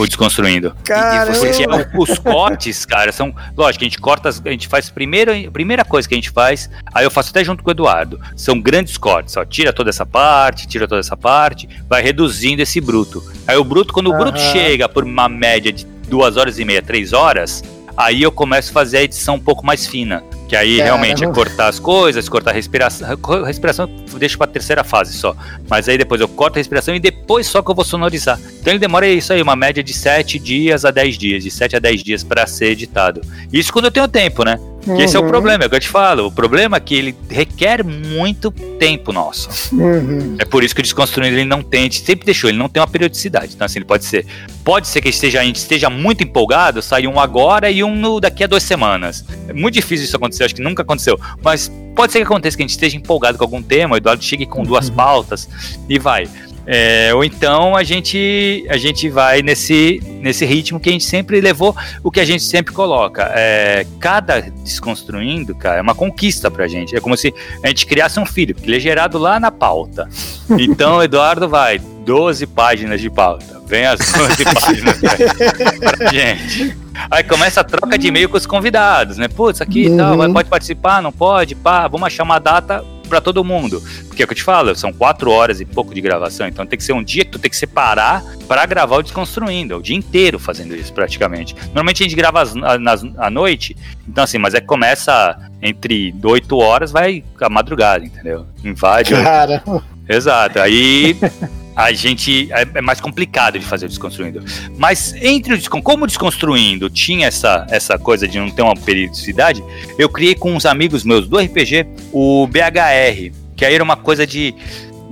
[0.01, 0.75] o Desconstruindo.
[0.75, 3.33] Porque os cortes, cara, são.
[3.55, 6.69] Lógico, a gente corta, a gente faz primeiro, a primeira coisa que a gente faz,
[6.93, 8.19] aí eu faço até junto com o Eduardo.
[8.35, 9.45] São grandes cortes, ó.
[9.45, 13.23] Tira toda essa parte, tira toda essa parte, vai reduzindo esse bruto.
[13.47, 16.81] Aí o bruto, quando o bruto chega por uma média de duas horas e meia,
[16.81, 17.63] três horas,
[17.95, 20.23] aí eu começo a fazer a edição um pouco mais fina.
[20.47, 20.83] Que aí Caramba.
[20.83, 23.07] realmente é cortar as coisas, cortar a respiração.
[23.45, 25.35] Respiração eu deixo pra terceira fase só.
[25.69, 28.37] Mas aí depois eu corto a respiração e depois só que eu vou sonorizar.
[28.59, 31.77] Então ele demora isso aí, uma média de 7 dias a 10 dias, de 7
[31.77, 33.21] a 10 dias para ser editado.
[33.51, 34.59] Isso quando eu tenho tempo, né?
[34.87, 34.99] Uhum.
[34.99, 36.27] esse é o problema, é o que eu te falo.
[36.27, 39.75] O problema é que ele requer muito tempo nosso.
[39.75, 40.35] Uhum.
[40.39, 42.67] É por isso que o Desconstruindo ele não tem, a gente sempre deixou, ele não
[42.67, 43.53] tem uma periodicidade.
[43.55, 44.25] Então, assim, ele pode ser.
[44.63, 48.43] Pode ser que esteja, a gente esteja muito empolgado, saia um agora e um daqui
[48.43, 49.25] a duas semanas.
[49.47, 51.19] É muito difícil isso acontecer, acho que nunca aconteceu.
[51.43, 54.23] Mas pode ser que aconteça que a gente esteja empolgado com algum tema, o Eduardo
[54.23, 54.95] chegue com duas uhum.
[54.95, 55.49] pautas
[55.89, 56.27] e vai.
[56.65, 61.41] É, ou então a gente a gente vai nesse, nesse ritmo que a gente sempre
[61.41, 63.31] levou, o que a gente sempre coloca.
[63.35, 66.95] É, cada desconstruindo, cara, é uma conquista pra gente.
[66.95, 70.07] É como se a gente criasse um filho, porque ele é gerado lá na pauta.
[70.49, 73.61] Então, Eduardo vai, 12 páginas de pauta.
[73.65, 76.77] Vem as 12 páginas pra gente.
[77.09, 79.27] Aí começa a troca de e-mail com os convidados, né?
[79.27, 80.33] Putz, aqui e tal, uhum.
[80.33, 81.55] pode participar, não pode?
[81.55, 83.83] Pá, vamos achar uma data para todo mundo.
[84.07, 86.65] Porque é o que eu te falo, são quatro horas e pouco de gravação, então
[86.65, 89.77] tem que ser um dia que tu tem que separar para gravar o Desconstruindo, é
[89.77, 91.53] o dia inteiro fazendo isso praticamente.
[91.65, 93.75] Normalmente a gente grava as, nas, à noite,
[94.07, 98.45] então assim, mas é que começa entre 8 horas, vai a madrugada, entendeu?
[98.63, 99.11] Invade.
[99.11, 99.61] Cara.
[100.07, 100.59] Exato.
[100.59, 101.17] Aí
[101.83, 104.43] a gente é, é, mais complicado de fazer o desconstruindo.
[104.77, 109.63] Mas entre o como o desconstruindo tinha essa, essa coisa de não ter uma periodicidade,
[109.97, 114.25] eu criei com uns amigos meus do RPG o BHR, que aí era uma coisa
[114.27, 114.53] de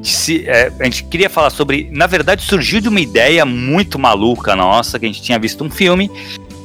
[0.04, 1.90] se, é, a gente queria falar sobre.
[1.92, 5.70] Na verdade, surgiu de uma ideia muito maluca nossa, que a gente tinha visto um
[5.70, 6.10] filme,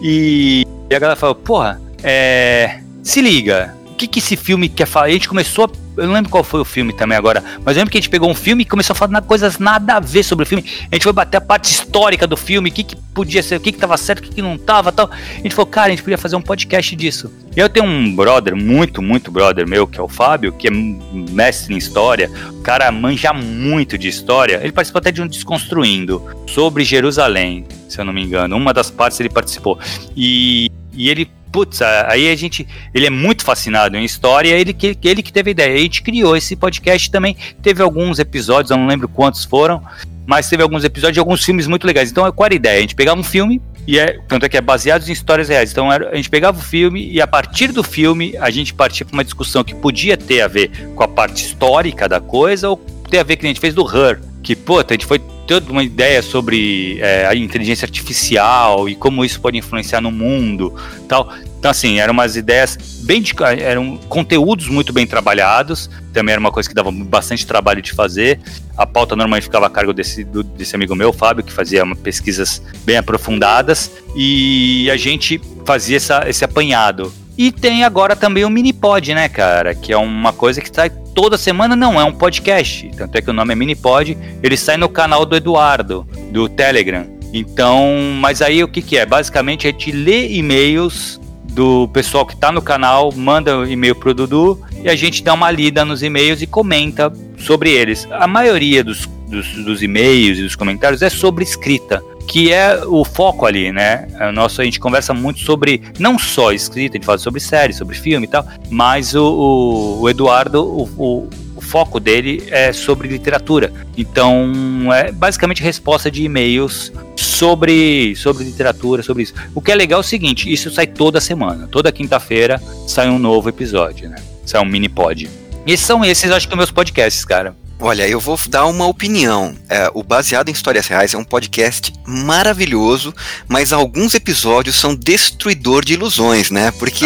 [0.01, 3.75] e, e a galera falou: porra, é, se liga,
[4.07, 5.07] que, que esse filme quer falar?
[5.07, 7.81] A gente começou a eu não lembro qual foi o filme também agora, mas eu
[7.81, 10.25] lembro que a gente pegou um filme e começou a falar coisas nada a ver
[10.25, 10.65] sobre o filme.
[10.91, 13.61] A gente foi bater a parte histórica do filme, o que, que podia ser, o
[13.61, 15.09] que, que tava certo, o que, que não tava tal.
[15.11, 17.33] A gente falou, cara, a gente podia fazer um podcast disso.
[17.57, 20.71] E eu tenho um brother, muito, muito brother meu, que é o Fábio, que é
[20.71, 22.29] mestre em história.
[22.51, 24.59] O cara manja muito de história.
[24.63, 28.57] Ele participou até de um Desconstruindo sobre Jerusalém, se eu não me engano.
[28.57, 29.79] Uma das partes ele participou.
[30.17, 34.99] E, e ele putz, aí a gente, ele é muito fascinado em história, ele que,
[35.05, 35.75] ele que teve a ideia.
[35.77, 39.81] A gente criou esse podcast também, teve alguns episódios, eu não lembro quantos foram,
[40.27, 42.11] mas teve alguns episódios de alguns filmes muito legais.
[42.11, 42.79] Então, qual era a ideia?
[42.79, 45.71] A gente pegava um filme, e é, tanto é que é baseado em histórias reais.
[45.71, 49.15] Então, a gente pegava o filme e a partir do filme a gente partia para
[49.15, 53.21] uma discussão que podia ter a ver com a parte histórica da coisa ou ter
[53.21, 55.83] a ver que a gente fez do Her, que, pô, a gente foi toda uma
[55.83, 60.73] ideia sobre é, a inteligência artificial e como isso pode influenciar no mundo
[61.09, 61.33] tal.
[61.59, 63.23] Então, assim, eram umas ideias bem.
[63.23, 67.93] De, eram conteúdos muito bem trabalhados, também era uma coisa que dava bastante trabalho de
[67.93, 68.39] fazer.
[68.77, 72.61] A pauta normalmente ficava a cargo desse, do, desse amigo meu, Fábio, que fazia pesquisas
[72.85, 77.11] bem aprofundadas, e a gente fazia essa, esse apanhado.
[77.37, 79.75] E tem agora também o Minipod, né, cara?
[79.75, 82.91] Que é uma coisa que sai toda semana, não, é um podcast.
[82.97, 84.19] Tanto é que o nome é Minipod.
[84.43, 87.07] Ele sai no canal do Eduardo, do Telegram.
[87.33, 89.07] Então, mas aí o que, que é?
[89.07, 91.21] Basicamente a gente lê e-mails
[91.53, 95.51] do pessoal que está no canal, manda e-mail pro Dudu e a gente dá uma
[95.51, 98.09] lida nos e-mails e comenta sobre eles.
[98.11, 103.05] A maioria dos, dos, dos e-mails e dos comentários é sobre escrita que é o
[103.05, 104.09] foco ali, né?
[104.19, 107.73] A nossa, a gente conversa muito sobre, não só escrita, a gente fala sobre série,
[107.73, 112.73] sobre filme e tal, mas o, o, o Eduardo, o, o, o, foco dele é
[112.73, 113.73] sobre literatura.
[113.97, 114.53] Então,
[114.93, 119.35] é basicamente resposta de e-mails sobre, sobre literatura, sobre isso.
[119.55, 121.69] O que é legal é o seguinte, isso sai toda semana.
[121.71, 124.17] Toda quinta-feira sai um novo episódio, né?
[124.45, 125.29] Sai um mini pod.
[125.67, 127.57] E são esses, acho que, meus podcasts, cara.
[127.85, 129.55] Olha, eu vou dar uma opinião.
[129.69, 133.15] É, o Baseado em Histórias Reais é um podcast maravilhoso,
[133.47, 136.71] mas alguns episódios são destruidor de ilusões, né?
[136.79, 137.05] Porque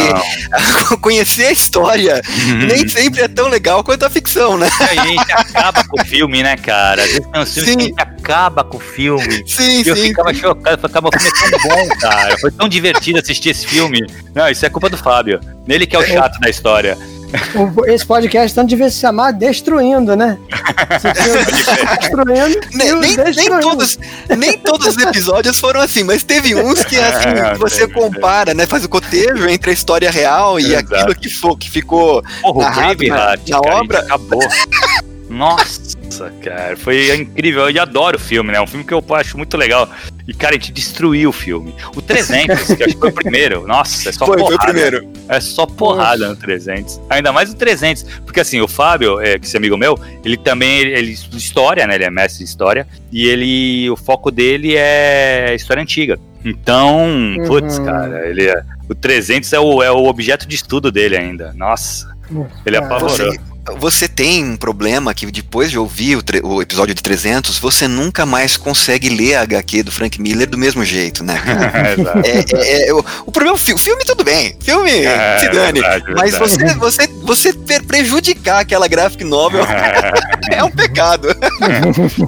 [1.02, 2.58] conhecer a história uhum.
[2.58, 4.70] nem sempre é tão legal quanto a ficção, né?
[4.80, 7.02] a gente acaba com o filme, né, cara?
[7.02, 7.76] Às vezes tem uns filmes sim.
[7.76, 9.42] que a gente acaba com o filme.
[9.48, 9.90] Sim, e sim.
[9.90, 10.40] Eu ficava sim.
[10.40, 12.38] chocado, ficava, o filme é tão bom, cara.
[12.38, 13.98] Foi tão divertido assistir esse filme.
[14.32, 15.40] Não, isso é culpa do Fábio.
[15.66, 16.06] Nele que é o é.
[16.06, 16.96] chato da história.
[17.86, 20.38] Esse podcast tanto devia se chamar Destruindo, né?
[22.00, 23.36] destruindo, nem, nem, destruindo.
[23.36, 23.98] Nem, todos,
[24.36, 28.66] nem todos os episódios foram assim, mas teve uns que assim, é, você compara, né?
[28.66, 30.94] Faz o cotejo entre a história real e Exato.
[30.94, 33.98] aquilo que, for, que ficou Porra, narrado na, na obra.
[34.00, 34.40] Acabou.
[35.28, 37.68] Nossa, cara, foi incrível.
[37.68, 38.58] Eu adoro o filme, né?
[38.58, 39.88] É um filme que eu acho muito legal.
[40.26, 41.74] E, cara, a gente destruiu o filme.
[41.94, 43.66] O 300, que acho que foi o primeiro.
[43.66, 44.56] Nossa, é só foi, porrada.
[44.56, 45.12] Foi o primeiro.
[45.28, 46.34] É só porrada Nossa.
[46.34, 47.00] no 300.
[47.10, 48.02] Ainda mais o 300.
[48.24, 51.94] Porque, assim, o Fábio, é, que esse amigo meu, ele também, ele estuda história, né?
[51.94, 52.86] Ele é mestre de história.
[53.10, 56.18] E ele, o foco dele é história antiga.
[56.44, 57.44] Então, uhum.
[57.46, 61.52] putz, cara, ele é, o 300 é o, é o objeto de estudo dele ainda.
[61.54, 62.14] Nossa,
[62.64, 63.16] ele apavorou.
[63.16, 63.38] Você,
[63.78, 68.24] você tem um problema que depois de ouvir o, o, episódio de 300, você nunca
[68.24, 71.40] mais consegue ler a HQ do Frank Miller do mesmo jeito, né?
[72.24, 74.56] é, é, é, o, o, problema é o filme, tudo bem.
[74.60, 75.80] Filme, é, se dane.
[75.80, 76.78] Verdade, mas verdade.
[76.78, 79.64] Você, você, você prejudicar aquela graphic novel
[80.50, 81.28] é um pecado.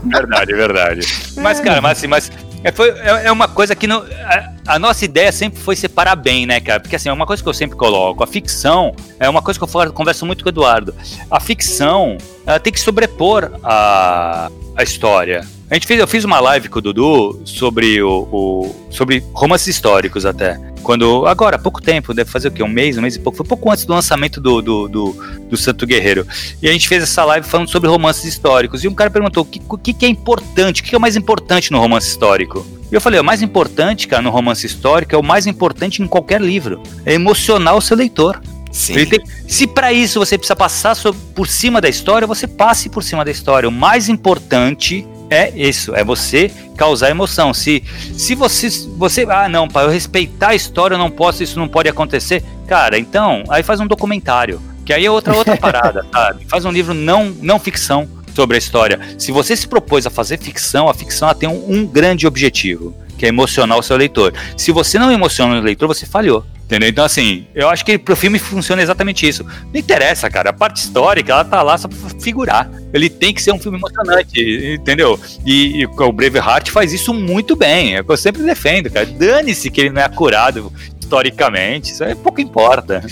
[0.05, 1.07] verdade, verdade.
[1.37, 2.31] Mas, cara, mas assim, mas
[2.63, 6.15] é, foi, é, é uma coisa que não, a, a, nossa ideia sempre foi separar
[6.15, 6.81] bem, né, cara?
[6.81, 8.23] Porque assim, é uma coisa que eu sempre coloco.
[8.23, 10.95] A ficção é uma coisa que eu falo, converso muito com o Eduardo.
[11.31, 15.47] A ficção ela tem que sobrepor a, a história.
[15.71, 19.69] A gente fez, eu fiz uma live com o Dudu sobre o, o sobre romances
[19.69, 20.59] históricos até.
[20.83, 22.63] Quando, agora, há pouco tempo, deve fazer o quê?
[22.63, 23.37] Um mês, um mês e pouco.
[23.37, 26.27] Foi pouco antes do lançamento do, do, do, do Santo Guerreiro.
[26.63, 28.83] E a gente fez essa live falando sobre romances históricos.
[28.85, 30.81] E um cara perguntou: o que, que, que é importante?
[30.81, 32.67] O que é o mais importante no romance histórico?
[32.91, 36.07] E eu falei: o mais importante, cara, no romance histórico é o mais importante em
[36.07, 36.83] qualquer livro.
[37.05, 38.41] É emocionar o seu leitor.
[38.71, 39.05] Sim.
[39.05, 40.97] Tem, se para isso você precisa passar
[41.35, 43.69] por cima da história, você passe por cima da história.
[43.69, 47.55] O mais importante é isso, é você causar emoção.
[47.55, 47.83] Se,
[48.17, 51.69] se você, você, ah, não, para eu respeitar a história, eu não posso, isso não
[51.69, 52.43] pode acontecer.
[52.67, 56.45] Cara, então, aí faz um documentário, que aí é outra outra parada, sabe?
[56.47, 58.99] Faz um livro não não ficção sobre a história.
[59.19, 63.27] Se você se propôs a fazer ficção, a ficção tem um, um grande objetivo, que
[63.27, 64.33] é emocionar o seu leitor.
[64.57, 66.43] Se você não emociona o leitor, você falhou.
[66.65, 66.89] Entendeu?
[66.89, 69.45] Então, assim, eu acho que pro filme funciona exatamente isso.
[69.45, 70.49] Não interessa, cara.
[70.49, 72.71] A parte histórica, ela tá lá só pra figurar.
[72.95, 75.21] Ele tem que ser um filme emocionante, entendeu?
[75.45, 77.97] E, e o Braveheart faz isso muito bem.
[77.97, 79.05] É o que eu sempre defendo, cara.
[79.05, 81.93] Dane-se que ele não é acurado historicamente.
[81.93, 83.05] Isso aí pouco importa.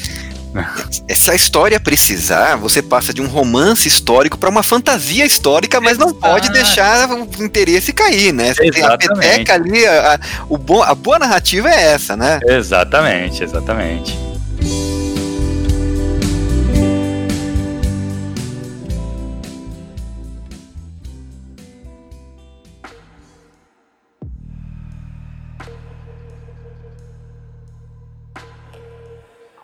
[1.15, 5.99] Se a história precisar, você passa de um romance histórico para uma fantasia histórica, mas
[5.99, 8.55] não pode deixar o interesse cair, né?
[8.55, 12.41] Você tem a peteca ali, a, a, a boa narrativa é essa, né?
[12.47, 14.28] Exatamente, exatamente.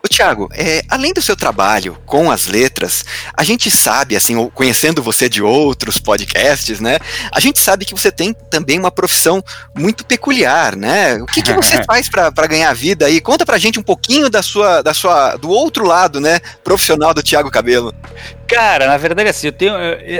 [0.07, 5.27] Tiago, é, além do seu trabalho com as letras, a gente sabe, assim, conhecendo você
[5.29, 6.97] de outros podcasts, né?
[7.31, 9.43] A gente sabe que você tem também uma profissão
[9.75, 11.15] muito peculiar, né?
[11.15, 13.21] O que, que você faz para ganhar vida aí?
[13.21, 16.39] Conta pra gente um pouquinho da sua, da sua, do outro lado, né?
[16.63, 17.93] Profissional do Tiago Cabelo.
[18.47, 19.73] Cara, na verdade, assim, eu tenho.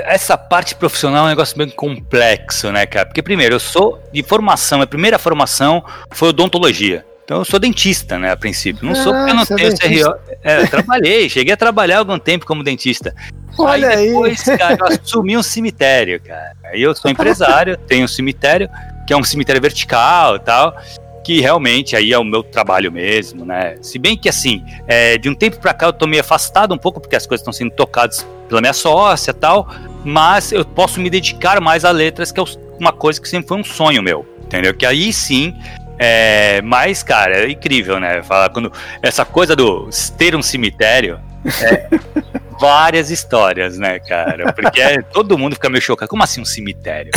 [0.06, 3.06] Essa parte profissional é um negócio bem complexo, né, cara?
[3.06, 7.06] Porque, primeiro, eu sou de formação, a primeira formação foi odontologia.
[7.26, 8.86] Então eu sou dentista, né, a princípio.
[8.86, 10.16] Não ah, sou porque eu não tenho CRO.
[10.44, 13.16] É, eu trabalhei, cheguei a trabalhar algum tempo como dentista.
[13.58, 14.58] Olha aí depois, aí.
[14.58, 16.54] cara, eu assumi um cemitério, cara.
[16.66, 18.70] Aí eu sou empresário, tenho um cemitério,
[19.08, 20.78] que é um cemitério vertical e tal,
[21.24, 23.78] que realmente aí é o meu trabalho mesmo, né?
[23.82, 26.78] Se bem que assim, é, de um tempo para cá eu tô meio afastado um
[26.78, 29.68] pouco, porque as coisas estão sendo tocadas pela minha sócia e tal,
[30.04, 32.44] mas eu posso me dedicar mais a letras, que é
[32.80, 34.76] uma coisa que sempre foi um sonho meu, entendeu?
[34.76, 35.56] Que aí sim
[35.98, 38.22] é, mas, cara, é incrível, né?
[38.24, 41.20] Falar quando essa coisa do ter um cemitério.
[41.62, 41.88] É,
[42.60, 44.54] várias histórias, né, cara?
[44.54, 46.10] Porque é, todo mundo fica meio chocado.
[46.10, 47.12] Como assim um cemitério?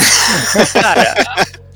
[0.73, 1.15] cara,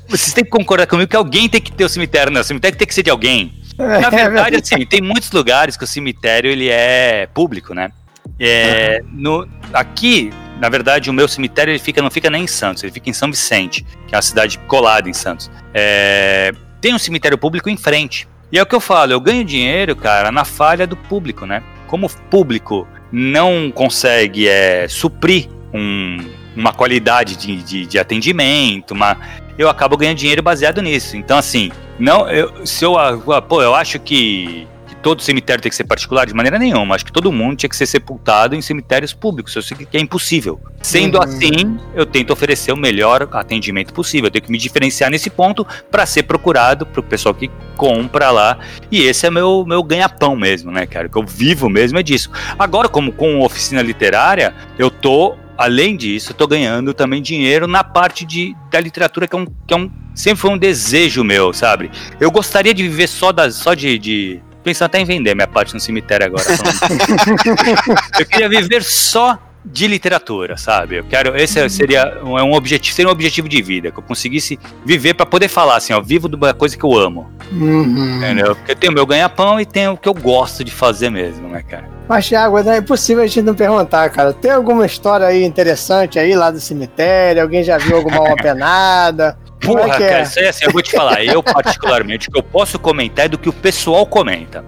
[0.08, 2.40] vocês têm que concordar comigo que alguém tem que ter o um cemitério, né?
[2.40, 3.52] O cemitério tem que ser de alguém.
[3.78, 7.90] É, Na verdade, assim, tem muitos lugares que o cemitério ele é público, né?
[8.38, 12.82] É, no, aqui, na verdade, o meu cemitério ele fica, não fica nem em Santos,
[12.82, 15.50] ele fica em São Vicente, que é uma cidade colada em Santos.
[15.72, 16.52] É,
[16.84, 18.28] tem um cemitério público em frente.
[18.52, 21.62] E é o que eu falo, eu ganho dinheiro, cara, na falha do público, né?
[21.86, 26.18] Como o público não consegue é, suprir um,
[26.54, 29.16] uma qualidade de, de, de, atendimento, uma,
[29.56, 31.16] eu acabo ganhando dinheiro baseado nisso.
[31.16, 34.68] Então, assim, não, eu, se eu, ah, pô, eu acho que
[35.04, 36.94] todo cemitério tem que ser particular de maneira nenhuma.
[36.94, 39.54] Acho que todo mundo tinha que ser sepultado em cemitérios públicos.
[39.54, 40.58] Eu sei que é impossível.
[40.80, 41.24] Sendo uhum.
[41.24, 44.28] assim, eu tento oferecer o melhor atendimento possível.
[44.28, 48.30] Eu tenho que me diferenciar nesse ponto para ser procurado para o pessoal que compra
[48.30, 48.58] lá.
[48.90, 51.06] E esse é meu meu ganha-pão mesmo, né, cara?
[51.06, 52.30] Que eu vivo mesmo é disso.
[52.58, 57.84] Agora, como com oficina literária, eu tô além disso, eu tô ganhando também dinheiro na
[57.84, 61.52] parte de, da literatura, que é um, que é um sempre foi um desejo meu,
[61.52, 61.90] sabe?
[62.18, 65.74] Eu gostaria de viver só, das, só de, de pensando até em vender minha parte
[65.74, 66.44] no cemitério agora.
[68.18, 70.96] eu queria viver só de literatura, sabe?
[70.96, 71.68] Eu quero esse uhum.
[71.68, 75.24] seria um, é um objetivo, seria um objetivo de vida que eu conseguisse viver para
[75.24, 77.30] poder falar assim, ó, vivo da coisa que eu amo.
[77.50, 78.18] Uhum.
[78.18, 78.54] Entendeu?
[78.54, 81.48] Porque eu tenho o meu ganha-pão e tenho o que eu gosto de fazer mesmo,
[81.48, 81.88] né, cara?
[82.06, 84.34] Mas, Thiago, é impossível a gente não perguntar, cara.
[84.34, 87.40] Tem alguma história aí interessante aí lá do cemitério?
[87.40, 89.38] Alguém já viu alguma alma penada?
[89.64, 90.22] Porra, é cara, é?
[90.22, 91.24] isso aí assim, eu vou te falar.
[91.24, 94.64] Eu, particularmente, o que eu posso comentar é do que o pessoal comenta.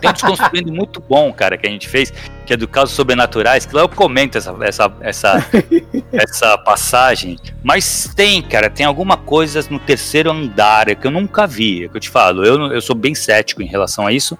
[0.00, 2.12] Tem um desconstruindo muito bom, cara, que a gente fez,
[2.44, 5.46] que é do casos sobrenaturais, que lá eu comento essa, essa, essa,
[6.12, 7.38] essa passagem.
[7.62, 11.96] Mas tem, cara, tem alguma coisa no terceiro andar que eu nunca vi, é que
[11.96, 12.44] eu te falo.
[12.44, 14.36] Eu, eu sou bem cético em relação a isso.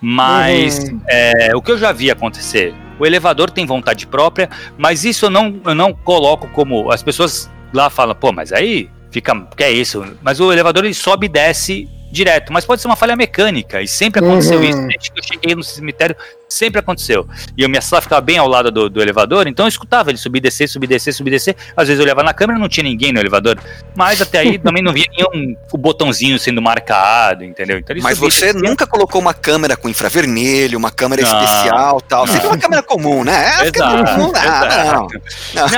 [0.00, 1.00] Mas uhum.
[1.08, 5.30] é, o que eu já vi acontecer, o elevador tem vontade própria, mas isso eu
[5.30, 6.90] não, eu não coloco como.
[6.92, 9.34] As pessoas lá falam, pô, mas aí fica.
[9.56, 10.04] Que é isso?
[10.22, 13.88] Mas o elevador ele sobe e desce direto, mas pode ser uma falha mecânica, e
[13.88, 14.64] sempre aconteceu uhum.
[14.64, 14.86] isso.
[14.86, 16.16] Desde que eu cheguei no cemitério,
[16.48, 17.26] sempre aconteceu.
[17.56, 20.18] E a minha sala ficava bem ao lado do, do, elevador, então eu escutava ele
[20.18, 21.56] subir, descer, subir, descer, subir, descer.
[21.76, 23.58] Às vezes eu olhava na câmera não tinha ninguém no elevador,
[23.94, 27.78] mas até aí também não via nenhum o botãozinho sendo marcado, entendeu?
[27.78, 32.26] Então, mas você nunca colocou uma câmera com infravermelho, uma câmera não, especial tal.
[32.26, 33.50] Você tem uma câmera comum, né?
[33.60, 35.08] É exato, comum, não.
[35.54, 35.68] não.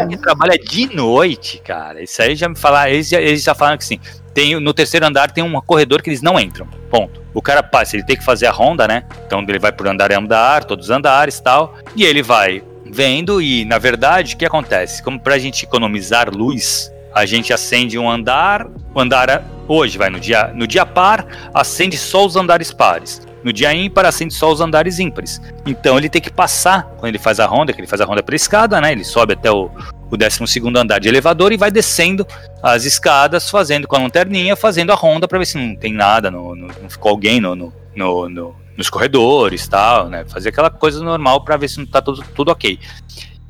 [0.00, 3.78] não que trabalha de noite, cara, isso aí já me falaram, eles, eles já falaram
[3.78, 4.00] que sim
[4.32, 6.66] tem, no terceiro andar tem um corredor que eles não entram.
[6.90, 7.21] Ponto.
[7.34, 9.04] O cara passa, ele tem que fazer a ronda, né?
[9.26, 11.76] Então ele vai por andar em andar, todos os andares tal.
[11.96, 15.02] E ele vai vendo e, na verdade, o que acontece?
[15.02, 20.20] Como pra gente economizar luz, a gente acende um andar, o andar hoje vai no
[20.20, 23.22] dia, no dia par, acende só os andares pares.
[23.44, 25.40] No dia ímpar, acende só os andares ímpares.
[25.66, 28.22] Então ele tem que passar, quando ele faz a ronda, que ele faz a ronda
[28.22, 28.92] pela escada, né?
[28.92, 29.70] Ele sobe até o,
[30.10, 30.40] o 12
[30.76, 32.26] andar de elevador e vai descendo
[32.62, 36.30] as escadas, fazendo com a lanterninha, fazendo a ronda para ver se não tem nada,
[36.30, 40.24] no, no, não ficou alguém no, no, no, nos corredores tal, né?
[40.28, 42.78] Fazer aquela coisa normal para ver se não tá tudo, tudo ok.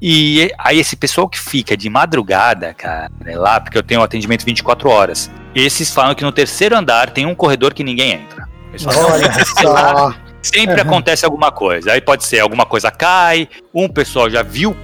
[0.05, 4.45] E aí esse pessoal que fica de madrugada, cara, né, lá, porque eu tenho atendimento
[4.45, 8.42] 24 horas, esses falam que no terceiro andar tem um corredor que ninguém entra.
[8.87, 10.15] Olha só.
[10.43, 10.89] Sempre uhum.
[10.89, 11.93] acontece alguma coisa.
[11.93, 14.77] Aí pode ser alguma coisa cai, um pessoal já viu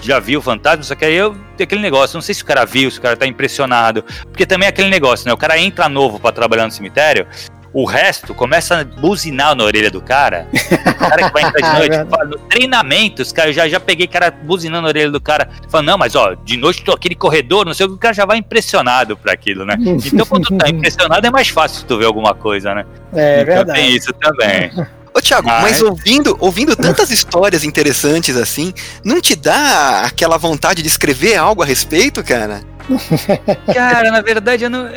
[0.00, 2.46] já viu o fantasma, só que aí eu tem aquele negócio, não sei se o
[2.46, 5.32] cara viu, se o cara tá impressionado, porque também é aquele negócio, né?
[5.32, 7.26] O cara entra novo para trabalhar no cemitério,
[7.72, 10.46] o resto começa a buzinar na orelha do cara.
[10.52, 12.10] O cara que vai entrar de é noite.
[12.10, 15.48] fala, no treinamento, os caras já, já peguei cara buzinando na orelha do cara.
[15.68, 18.14] Falando, não, mas ó, de noite tô aquele corredor, não sei o que, o cara
[18.14, 19.76] já vai impressionado por aquilo, né?
[20.04, 22.84] Então quando tu tá impressionado é mais fácil tu ver alguma coisa, né?
[23.12, 23.80] É, então, verdade.
[23.80, 24.70] Tem isso também.
[25.12, 25.62] Ô, Thiago, mas...
[25.62, 28.72] mas ouvindo, ouvindo tantas histórias interessantes assim,
[29.04, 32.62] não te dá aquela vontade de escrever algo a respeito, cara?
[33.72, 34.88] Cara, na verdade, eu não.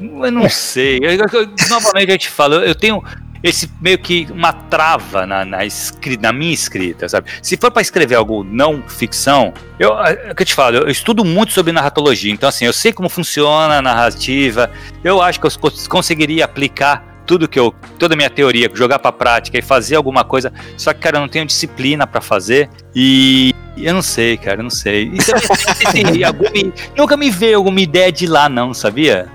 [0.00, 0.98] É, é, eu não sei.
[1.02, 3.02] Eu, eu, novamente eu te falo, eu tenho
[3.42, 7.30] esse meio que uma trava na, na, escrita, na minha escrita, sabe?
[7.42, 11.24] Se for para escrever algo não ficção, eu, é que eu te falo, eu estudo
[11.24, 14.70] muito sobre narratologia, então assim, eu sei como funciona a narrativa,
[15.02, 15.50] eu acho que eu
[15.88, 20.24] conseguiria aplicar tudo que eu, toda a minha teoria, jogar para prática e fazer alguma
[20.24, 24.60] coisa, só que cara, eu não tenho disciplina para fazer e eu não sei, cara,
[24.60, 25.12] eu não sei.
[25.14, 26.50] E também, alguma,
[26.96, 29.28] nunca me veio alguma ideia de lá não, sabia?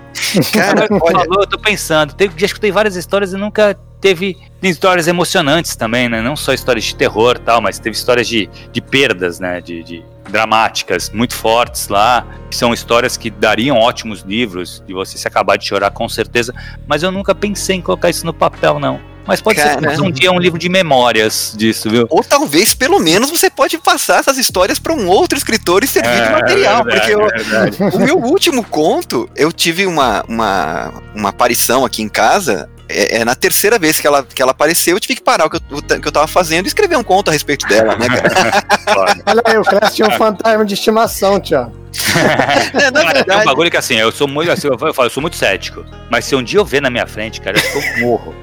[0.51, 1.25] Cara, olha...
[1.25, 6.07] falou, eu tô pensando, tem, já escutei várias histórias e nunca teve histórias emocionantes também,
[6.07, 6.21] né?
[6.21, 9.59] Não só histórias de terror tal, mas teve histórias de, de perdas, né?
[9.61, 15.17] De, de dramáticas muito fortes lá, que são histórias que dariam ótimos livros, de você
[15.17, 16.53] se acabar de chorar com certeza,
[16.87, 18.99] mas eu nunca pensei em colocar isso no papel, não.
[19.27, 22.05] Mas pode Cara, ser que um dia um livro de memórias disso, viu?
[22.09, 26.09] Ou talvez, pelo menos, você pode passar essas histórias para um outro escritor e servir
[26.09, 26.81] é, de material.
[26.81, 31.83] É verdade, porque eu, é o meu último conto, eu tive uma, uma, uma aparição
[31.83, 35.15] aqui em casa é, é, na terceira vez que ela, que ela apareceu, eu tive
[35.15, 37.33] que parar o que eu, o, que eu tava fazendo e escrever um conto a
[37.33, 38.63] respeito dela, né, cara?
[39.25, 41.71] Olha aí, o Clécio tinha um fantasma de estimação, tio.
[42.79, 43.31] é, na verdade...
[43.31, 45.85] É um bagulho que assim, eu sou muito, assim, eu, falo, eu sou muito cético.
[46.09, 48.35] Mas se um dia eu ver na minha frente, cara, eu morro.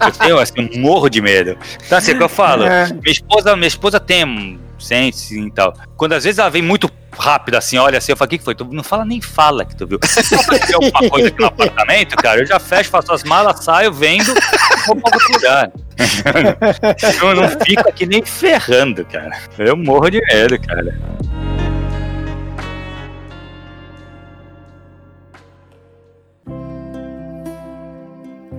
[0.00, 1.56] Eu tenho assim, um morro de medo.
[1.84, 2.64] Então, assim, é o que eu falo.
[2.64, 2.86] É.
[2.86, 5.74] Minha esposa, minha esposa tem sente e tal.
[5.96, 8.44] Quando às vezes ela vem muito rápido assim, olha assim, eu falo, o que, que
[8.44, 8.54] foi?
[8.54, 9.98] Tu não fala nem fala que tu viu.
[10.04, 14.32] Se alguma coisa no apartamento, cara, eu já fecho, faço as malas, saio, vendo,
[14.86, 15.72] vou pra outro lugar.
[17.22, 19.30] eu não fico aqui nem ferrando, cara.
[19.58, 20.94] Eu morro de medo, cara.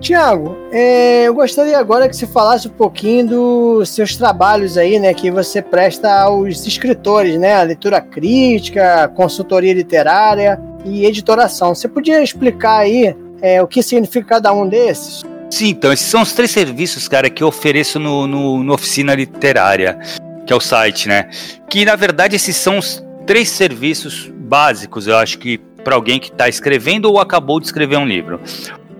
[0.00, 5.12] Tiago, é, eu gostaria agora que você falasse um pouquinho dos seus trabalhos aí, né,
[5.12, 11.74] que você presta aos escritores, né, a leitura crítica, consultoria literária e editoração.
[11.74, 15.24] Você podia explicar aí é, o que significa cada um desses?
[15.50, 19.14] Sim, então esses são os três serviços, cara, que eu ofereço no, no, no Oficina
[19.14, 19.98] Literária,
[20.46, 21.28] que é o site, né?
[21.68, 26.28] Que na verdade esses são os três serviços básicos, eu acho que para alguém que
[26.28, 28.40] está escrevendo ou acabou de escrever um livro.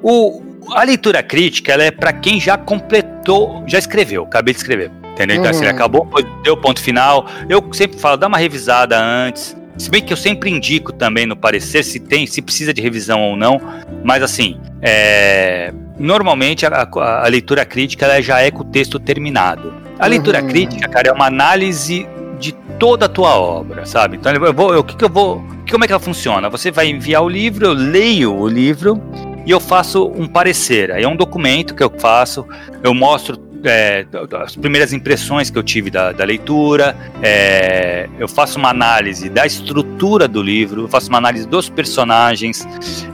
[0.02, 0.42] O,
[0.74, 4.90] a leitura crítica ela é para quem já completou, já escreveu, acabei de escrever.
[5.12, 5.36] Entendeu?
[5.36, 5.66] Então, assim, uhum.
[5.66, 6.08] assim, acabou,
[6.44, 7.26] deu ponto final.
[7.48, 9.56] Eu sempre falo, dá uma revisada antes.
[9.76, 13.20] Se bem que eu sempre indico também no parecer se tem, se precisa de revisão
[13.22, 13.60] ou não.
[14.04, 19.00] Mas assim, é, normalmente a, a, a, leitura crítica ela já é com o texto
[19.00, 19.74] terminado.
[19.98, 20.10] A uhum.
[20.10, 22.06] leitura crítica, cara, é uma análise
[22.38, 24.16] de toda a tua obra, sabe?
[24.16, 26.48] Então eu vou, o que, que eu vou, como é que ela funciona?
[26.48, 29.02] Você vai enviar o livro, eu leio o livro
[29.48, 30.92] e eu faço um parecer.
[30.92, 32.46] Aí é um documento que eu faço,
[32.82, 34.06] eu mostro é,
[34.44, 39.46] as primeiras impressões que eu tive da, da leitura, é, eu faço uma análise da
[39.46, 42.68] estrutura do livro, eu faço uma análise dos personagens,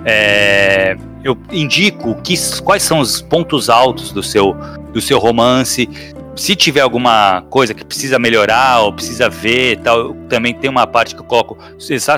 [0.05, 4.57] é, eu indico que, quais são os pontos altos do seu,
[4.93, 5.89] do seu romance,
[6.37, 11.15] se tiver alguma coisa que precisa melhorar ou precisa ver tal, também tem uma parte
[11.15, 11.57] que eu coloco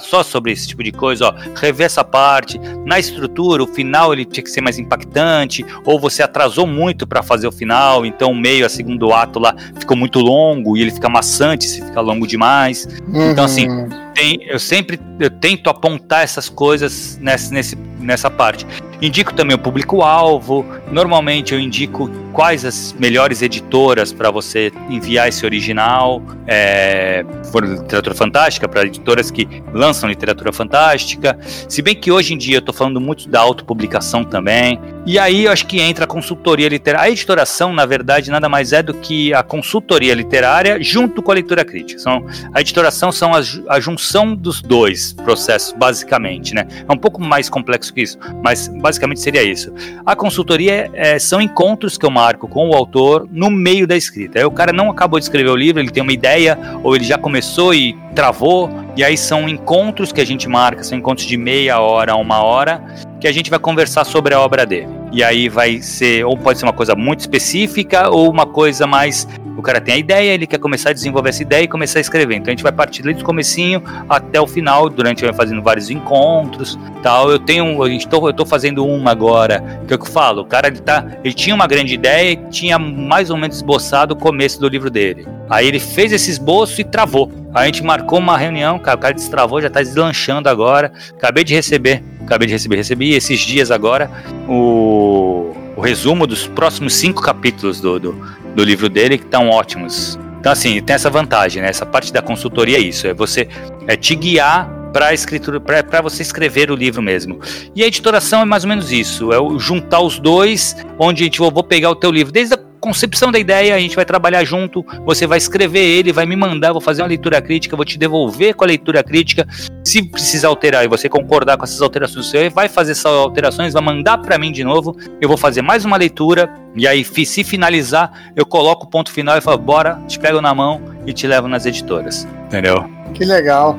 [0.00, 4.24] só sobre esse tipo de coisa, ó, rever essa parte, na estrutura, o final ele
[4.24, 8.34] tinha que ser mais impactante, ou você atrasou muito para fazer o final, então o
[8.34, 12.26] meio, a segundo ato lá ficou muito longo e ele fica maçante se fica longo
[12.26, 12.88] demais.
[13.06, 13.30] Uhum.
[13.30, 13.88] Então assim, uhum.
[14.14, 18.66] tem, eu sempre eu tento apontar essas coisas nessa, nesse, nessa parte.
[19.00, 20.64] Indico também o público-alvo.
[20.90, 26.22] Normalmente eu indico quais as melhores editoras para você enviar esse original.
[26.46, 31.38] É, for literatura fantástica, para editoras que lançam literatura fantástica.
[31.66, 34.78] Se bem que hoje em dia eu estou falando muito da autopublicação também.
[35.06, 37.06] E aí eu acho que entra a consultoria literária.
[37.06, 41.34] A editoração, na verdade, nada mais é do que a consultoria literária junto com a
[41.34, 41.98] leitura crítica.
[42.00, 46.54] São, a editoração são a, a junção dos dois processos, basicamente.
[46.54, 46.66] Né?
[46.86, 49.72] É um pouco mais complexo que isso, mas basicamente seria isso.
[50.04, 54.40] A consultoria é, são encontros que eu marco com o autor no meio da escrita.
[54.40, 57.04] Aí o cara não acabou de escrever o livro, ele tem uma ideia, ou ele
[57.04, 61.36] já começou e travou, e aí são encontros que a gente marca, são encontros de
[61.36, 62.82] meia hora a uma hora,
[63.20, 64.88] que a gente vai conversar sobre a obra dele.
[65.12, 69.28] E aí vai ser, ou pode ser uma coisa muito específica, ou uma coisa mais.
[69.56, 72.02] O cara tem a ideia, ele quer começar a desenvolver essa ideia e começar a
[72.02, 72.36] escrever.
[72.36, 75.90] Então a gente vai partir desde o comecinho até o final, durante vai fazendo vários
[75.90, 77.30] encontros tal.
[77.30, 77.66] Eu tenho.
[77.66, 80.42] Eu estou, eu estou fazendo uma agora, que é o que eu falo.
[80.42, 84.14] O cara ele, tá, ele tinha uma grande ideia e tinha mais ou menos esboçado
[84.14, 85.26] o começo do livro dele.
[85.48, 87.30] Aí ele fez esse esboço e travou.
[87.54, 90.92] A gente marcou uma reunião, cara, o cara destravou, já está deslanchando agora.
[91.10, 94.10] Acabei de receber, acabei de receber, recebi esses dias agora
[94.48, 98.26] o o resumo dos próximos cinco capítulos do, do,
[98.56, 100.18] do livro dele, que estão ótimos.
[100.40, 101.68] Então, assim, tem essa vantagem, né?
[101.68, 103.48] Essa parte da consultoria é isso, é você
[103.86, 107.38] é te guiar para escritura, para você escrever o livro mesmo.
[107.74, 111.38] E a editoração é mais ou menos isso, é juntar os dois, onde a gente
[111.38, 114.86] vou pegar o teu livro desde a concepção da ideia, a gente vai trabalhar junto,
[115.04, 118.54] você vai escrever ele, vai me mandar, vou fazer uma leitura crítica, vou te devolver
[118.54, 119.44] com a leitura crítica.
[119.84, 123.82] Se precisar alterar e você concordar com essas alterações, você vai fazer essas alterações, vai
[123.82, 128.30] mandar para mim de novo, eu vou fazer mais uma leitura, e aí se finalizar,
[128.36, 131.48] eu coloco o ponto final e falo, bora, te pego na mão e te levo
[131.48, 132.24] nas editoras.
[132.46, 132.95] Entendeu?
[133.14, 133.78] Que legal.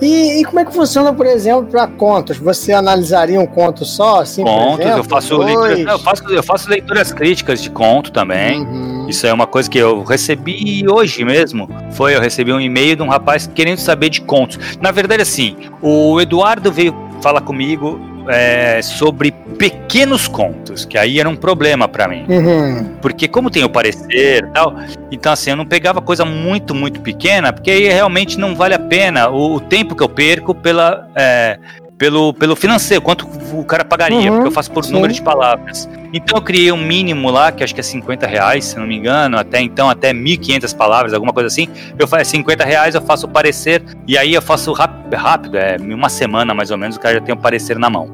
[0.00, 2.38] E, e, como é que funciona, por exemplo, para contos?
[2.38, 4.20] Você analisaria um conto só?
[4.20, 8.60] Assim, contos, exemplo, eu, faço leituras, eu, faço, eu faço leituras críticas de conto também.
[8.60, 9.06] Uhum.
[9.08, 11.68] Isso é uma coisa que eu recebi hoje mesmo.
[11.92, 14.58] Foi, eu recebi um e-mail de um rapaz querendo saber de contos.
[14.80, 17.98] Na verdade, assim, o Eduardo veio falar comigo
[18.28, 22.24] é, sobre pequenos contos, que aí era um problema para mim.
[22.28, 22.94] Uhum.
[23.00, 24.74] Porque como tem o parecer e tal,
[25.10, 28.78] então assim, eu não pegava coisa muito, muito pequena, porque aí realmente não vale a
[28.78, 31.08] pena o, o tempo que eu perco pela...
[31.14, 31.58] É,
[31.98, 34.92] pelo, pelo financeiro, quanto o cara pagaria, uhum, porque eu faço por sim.
[34.92, 35.88] número de palavras.
[36.14, 38.96] Então eu criei um mínimo lá, que acho que é 50 reais, se não me
[38.96, 41.68] engano, até então, até 1.500 palavras, alguma coisa assim.
[41.98, 45.76] Eu faço 50 reais, eu faço o parecer, e aí eu faço rápido, rápido, é
[45.78, 48.08] uma semana mais ou menos, o cara já tem o parecer na mão.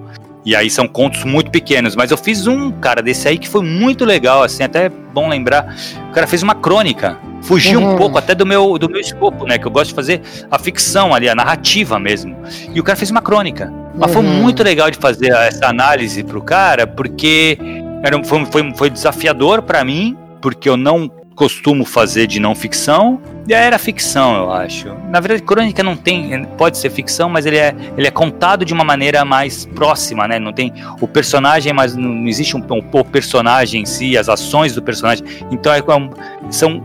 [0.46, 3.62] E aí são contos muito pequenos, mas eu fiz um, cara, desse aí que foi
[3.62, 5.74] muito legal, assim, até é bom lembrar.
[6.10, 7.94] O cara fez uma crônica, fugiu uhum.
[7.94, 9.58] um pouco até do meu, do meu escopo, né?
[9.58, 10.20] Que eu gosto de fazer
[10.50, 12.36] a ficção ali, a narrativa mesmo.
[12.72, 13.72] E o cara fez uma crônica.
[13.94, 14.22] Mas uhum.
[14.22, 17.58] foi muito legal de fazer essa análise pro cara, porque
[18.02, 23.20] era, foi, foi, foi desafiador para mim, porque eu não costumo fazer de não ficção,
[23.48, 24.88] já era ficção, eu acho.
[25.10, 28.72] Na verdade, crônica não tem, pode ser ficção, mas ele é, ele é contado de
[28.72, 30.38] uma maneira mais próxima, né?
[30.38, 34.74] Não tem o personagem, mas não existe um, um, o personagem em si, as ações
[34.74, 35.24] do personagem.
[35.50, 36.82] Então é, é são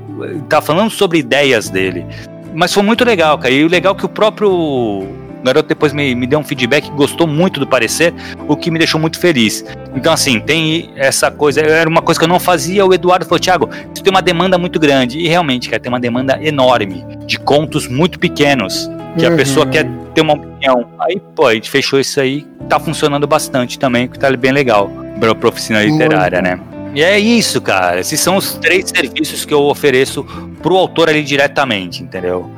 [0.49, 2.05] tá falando sobre ideias dele.
[2.53, 3.53] Mas foi muito legal, cara.
[3.53, 5.07] E o legal é que o próprio
[5.39, 8.13] o garoto depois me, me deu um feedback, gostou muito do parecer,
[8.47, 9.63] o que me deixou muito feliz.
[9.95, 12.85] Então, assim, tem essa coisa, era uma coisa que eu não fazia.
[12.85, 15.19] O Eduardo falou: Thiago, isso tem uma demanda muito grande.
[15.19, 19.33] E realmente, cara, tem uma demanda enorme de contos muito pequenos que uhum.
[19.33, 20.85] a pessoa quer ter uma opinião.
[20.99, 24.91] Aí, pô, a gente fechou isso aí, tá funcionando bastante também, que tá bem legal
[25.19, 26.59] para oficina literária, né?
[26.93, 27.99] E é isso, cara.
[27.99, 30.25] Esses são os três serviços que eu ofereço
[30.61, 32.49] pro autor ali diretamente, entendeu?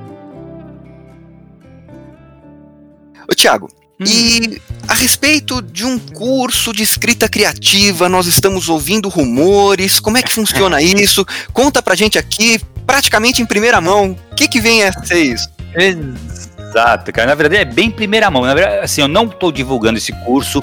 [3.32, 4.04] Ô, Tiago, hum.
[4.06, 10.22] e a respeito de um curso de escrita criativa, nós estamos ouvindo rumores, como é
[10.22, 11.26] que funciona isso?
[11.54, 15.50] Conta pra gente aqui, praticamente em primeira mão, o que, que vem a ser isso?
[15.74, 17.28] Exato, cara.
[17.28, 18.42] Na verdade, é bem primeira mão.
[18.42, 20.62] Na verdade, assim, eu não estou divulgando esse curso.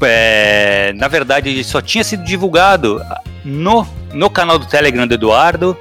[0.00, 3.02] É, na verdade, ele só tinha sido divulgado
[3.44, 5.76] no, no canal do Telegram do Eduardo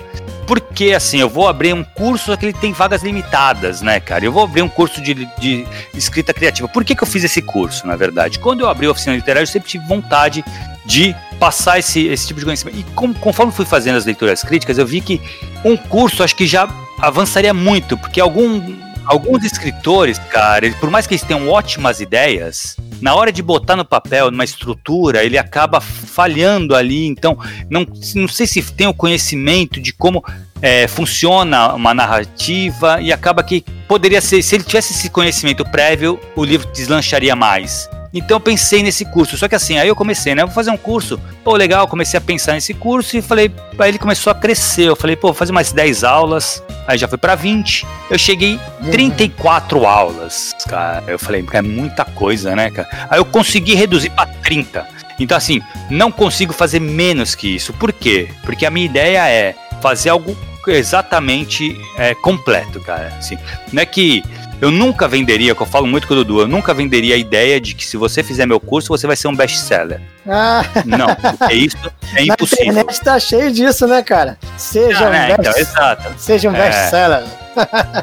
[0.47, 4.25] porque, assim, eu vou abrir um curso, que ele tem vagas limitadas, né, cara?
[4.25, 6.67] Eu vou abrir um curso de, de escrita criativa.
[6.67, 8.39] Por que, que eu fiz esse curso, na verdade?
[8.39, 10.43] Quando eu abri a oficina literária, eu sempre tive vontade
[10.85, 12.77] de passar esse, esse tipo de conhecimento.
[12.77, 15.21] E com, conforme fui fazendo as leituras críticas, eu vi que
[15.63, 16.67] um curso acho que já
[16.99, 18.61] avançaria muito, porque algum,
[19.05, 23.83] alguns escritores, cara, por mais que eles tenham ótimas ideias, na hora de botar no
[23.83, 27.07] papel, numa estrutura, ele acaba falhando ali.
[27.07, 27.37] Então,
[27.69, 27.85] não,
[28.15, 30.23] não sei se tem o conhecimento de como
[30.61, 36.19] é, funciona uma narrativa e acaba que poderia ser, se ele tivesse esse conhecimento prévio,
[36.35, 37.89] o livro deslancharia mais.
[38.13, 39.37] Então eu pensei nesse curso.
[39.37, 40.43] Só que assim, aí eu comecei, né?
[40.43, 41.19] Vou fazer um curso.
[41.43, 44.89] Pô, legal, comecei a pensar nesse curso e falei, aí ele começou a crescer.
[44.89, 46.63] Eu falei, pô, vou fazer mais 10 aulas.
[46.87, 47.85] Aí já foi para 20.
[48.09, 48.59] Eu cheguei
[48.91, 49.87] 34 uhum.
[49.87, 51.03] aulas, cara.
[51.07, 52.89] Eu falei, é muita coisa, né, cara?
[53.09, 54.87] Aí eu consegui reduzir para 30.
[55.19, 57.73] Então, assim, não consigo fazer menos que isso.
[57.73, 58.29] Por quê?
[58.43, 60.35] Porque a minha ideia é fazer algo
[60.67, 63.13] exatamente é, completo, cara.
[63.17, 63.37] Assim,
[63.71, 64.23] não é que
[64.61, 67.59] eu nunca venderia, que eu falo muito com o Dudu, eu nunca venderia a ideia
[67.59, 69.99] de que se você fizer meu curso, você vai ser um best-seller.
[70.29, 70.63] Ah.
[70.85, 71.77] Não, porque isso
[72.15, 72.65] é impossível.
[72.65, 74.37] A internet tá cheio disso, né, cara?
[74.57, 75.37] Seja ah, um né?
[75.37, 76.59] best, então, seja um é.
[76.59, 77.23] best-seller.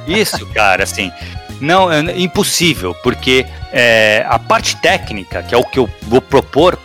[0.08, 1.12] Isso, cara, assim,
[1.60, 6.76] não, é impossível, porque é, a parte técnica, que é o que eu vou propor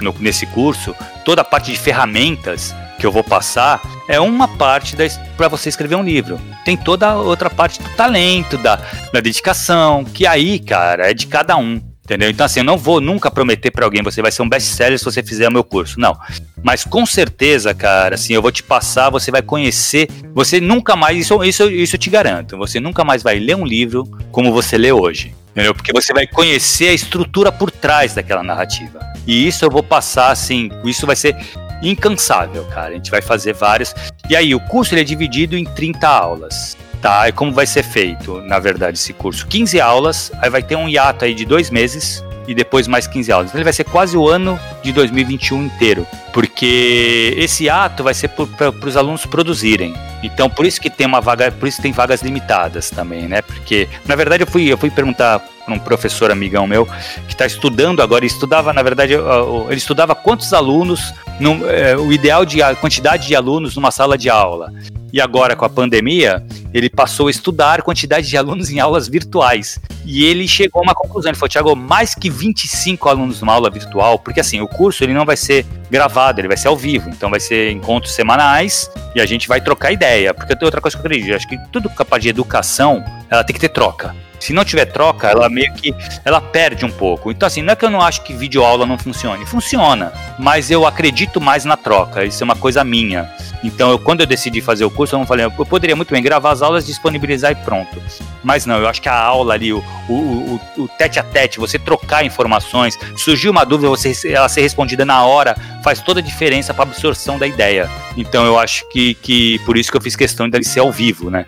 [0.00, 4.94] no, nesse curso, toda a parte de ferramentas, que eu vou passar é uma parte
[5.36, 6.38] para você escrever um livro.
[6.64, 8.76] Tem toda a outra parte do talento, da,
[9.12, 11.80] da dedicação, que aí, cara, é de cada um.
[12.04, 12.28] Entendeu?
[12.28, 15.04] Então, assim, eu não vou nunca prometer para alguém, você vai ser um best-seller se
[15.04, 15.98] você fizer o meu curso.
[15.98, 16.18] Não.
[16.60, 20.08] Mas com certeza, cara, assim, eu vou te passar, você vai conhecer.
[20.34, 23.64] Você nunca mais, isso, isso, isso eu te garanto, você nunca mais vai ler um
[23.64, 25.34] livro como você lê hoje.
[25.52, 25.72] Entendeu?
[25.72, 29.00] Porque você vai conhecer a estrutura por trás daquela narrativa.
[29.26, 31.36] E isso eu vou passar assim, isso vai ser
[31.82, 32.90] incansável, cara.
[32.90, 33.94] A gente vai fazer várias.
[34.28, 36.76] E aí, o curso ele é dividido em 30 aulas.
[37.00, 39.46] Tá, e como vai ser feito, na verdade, esse curso?
[39.46, 43.30] 15 aulas, aí vai ter um hiato aí de dois meses, e depois mais 15
[43.30, 43.48] aulas.
[43.48, 48.28] Então ele vai ser quase o ano de 2021 inteiro, porque esse ato vai ser
[48.28, 49.94] para os alunos produzirem.
[50.22, 53.40] Então por isso que tem uma vaga, por isso tem vagas limitadas também, né?
[53.40, 55.40] Porque na verdade eu fui eu fui perguntar
[55.74, 56.86] um professor amigão meu
[57.26, 62.44] que está estudando agora, estudava na verdade ele estudava quantos alunos, no, é, o ideal
[62.44, 64.72] de a quantidade de alunos numa sala de aula.
[65.12, 69.78] E agora com a pandemia, ele passou a estudar quantidade de alunos em aulas virtuais.
[70.04, 73.70] E ele chegou a uma conclusão, ele falou, Thiago, mais que 25 alunos numa aula
[73.70, 77.10] virtual, porque assim, o curso ele não vai ser gravado, ele vai ser ao vivo,
[77.10, 80.96] então vai ser encontros semanais e a gente vai trocar ideia, porque tem outra coisa
[80.96, 84.14] que eu acredito, acho que tudo capaz de educação, ela tem que ter troca.
[84.40, 85.94] Se não tiver troca, ela meio que
[86.24, 87.30] ela perde um pouco.
[87.30, 89.44] Então, assim, não é que eu não acho que videoaula não funcione.
[89.44, 92.24] Funciona, mas eu acredito mais na troca.
[92.24, 93.30] Isso é uma coisa minha.
[93.62, 96.22] Então, eu, quando eu decidi fazer o curso, eu não falei, eu poderia muito bem
[96.22, 98.00] gravar as aulas, disponibilizar e pronto.
[98.42, 101.58] Mas não, eu acho que a aula ali, o, o, o, o tete a tete,
[101.58, 106.22] você trocar informações, surgiu uma dúvida, você, ela ser respondida na hora, faz toda a
[106.22, 107.88] diferença para a absorção da ideia.
[108.16, 111.30] Então, eu acho que, que por isso que eu fiz questão de ser ao vivo,
[111.30, 111.46] né?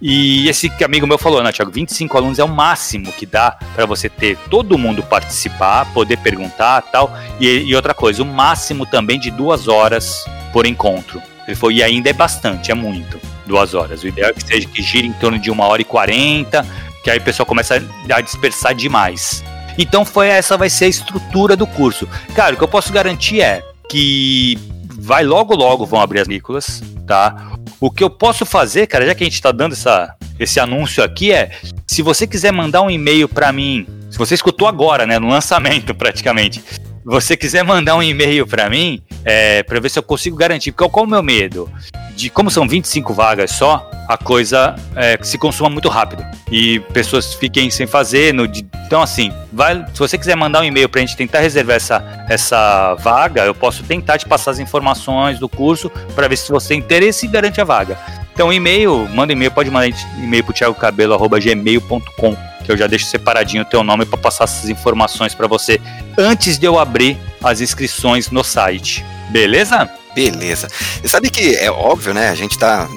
[0.00, 3.86] E esse amigo meu falou, né, Thiago, 25 alunos é o máximo que dá para
[3.86, 7.16] você ter todo mundo participar, poder perguntar tal.
[7.40, 11.20] E, e outra coisa, o máximo também de duas horas por encontro.
[11.46, 14.02] Ele falou, e ainda é bastante, é muito, duas horas.
[14.02, 16.66] O ideal é que seja que gire em torno de uma hora e quarenta,
[17.04, 19.44] que aí o pessoal começa a dispersar demais.
[19.78, 22.08] Então foi essa vai ser a estrutura do curso.
[22.34, 24.58] Cara, o que eu posso garantir é que
[24.98, 27.52] vai logo logo vão abrir as Nicolas, tá?
[27.78, 31.04] O que eu posso fazer, cara, já que a gente tá dando essa, esse anúncio
[31.04, 31.50] aqui é,
[31.86, 35.94] se você quiser mandar um e-mail para mim, se você escutou agora, né, no lançamento
[35.94, 36.62] praticamente,
[37.06, 40.72] você quiser mandar um e-mail para mim, é, para ver se eu consigo garantir.
[40.72, 41.70] Qual, qual é o meu medo?
[42.16, 47.34] De como são 25 vagas só, a coisa é, se consuma muito rápido e pessoas
[47.34, 48.34] fiquem sem fazer.
[48.34, 51.76] No, então, assim, vai, se você quiser mandar um e-mail para a gente tentar reservar
[51.76, 56.50] essa, essa vaga, eu posso tentar te passar as informações do curso para ver se
[56.50, 57.96] você tem interesse e garante a vaga.
[58.32, 59.88] Então, e-mail, manda e-mail, pode mandar
[60.18, 65.34] e-mail para thiagocabelo.gmail.com que eu já deixo separadinho o teu nome para passar essas informações
[65.34, 65.80] para você
[66.18, 69.04] antes de eu abrir as inscrições no site.
[69.30, 69.88] Beleza?
[70.14, 70.68] Beleza.
[71.00, 72.30] Você sabe que é óbvio, né?
[72.30, 72.88] A gente tá.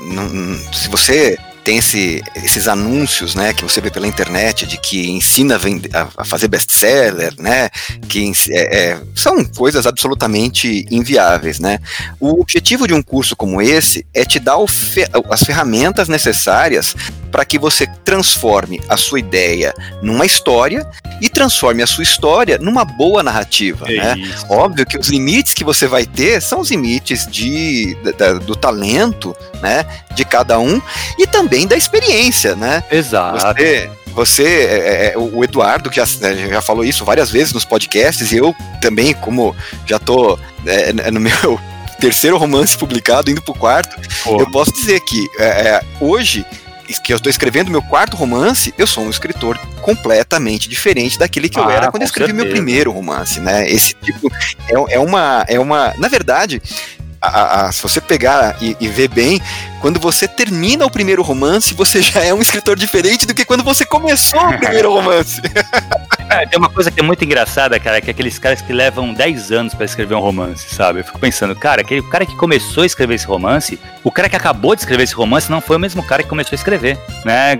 [0.73, 1.37] Se você
[1.69, 5.91] tem esse, esses anúncios, né, que você vê pela internet de que ensina a, vender,
[5.93, 7.69] a fazer best-seller, né,
[8.07, 11.77] que é, é, são coisas absolutamente inviáveis, né.
[12.19, 16.95] O objetivo de um curso como esse é te dar fe as ferramentas necessárias
[17.31, 20.89] para que você transforme a sua ideia numa história
[21.21, 24.33] e transforme a sua história numa boa narrativa, é né.
[24.49, 29.35] Óbvio que os limites que você vai ter são os limites de, da, do talento,
[29.61, 30.81] né, de cada um
[31.17, 32.83] e também também da experiência, né?
[32.91, 33.39] Exato.
[33.39, 37.53] Você, você é, é, é o Eduardo, que já, né, já falou isso várias vezes
[37.53, 39.55] nos podcasts, e eu também, como
[39.85, 41.59] já tô é, no meu
[41.99, 44.39] terceiro romance publicado, indo pro quarto, Pô.
[44.39, 46.45] eu posso dizer que é hoje
[47.03, 51.59] que eu estou escrevendo meu quarto romance, eu sou um escritor completamente diferente daquele que
[51.59, 52.45] ah, eu era quando eu escrevi certeza.
[52.47, 53.69] meu primeiro romance, né?
[53.69, 54.31] Esse tipo
[54.67, 56.59] é, é uma é uma, na verdade,
[57.21, 59.41] a, a, se você pegar e, e, ver bem,
[59.81, 63.63] quando você termina o primeiro romance, você já é um escritor diferente do que quando
[63.63, 65.41] você começou o primeiro romance.
[66.31, 69.11] É, tem uma coisa que é muito engraçada, cara, que é aqueles caras que levam
[69.15, 70.99] 10 anos para escrever um romance, sabe?
[70.99, 74.35] Eu fico pensando, cara, aquele cara que começou a escrever esse romance, o cara que
[74.35, 77.59] acabou de escrever esse romance não foi o mesmo cara que começou a escrever, né?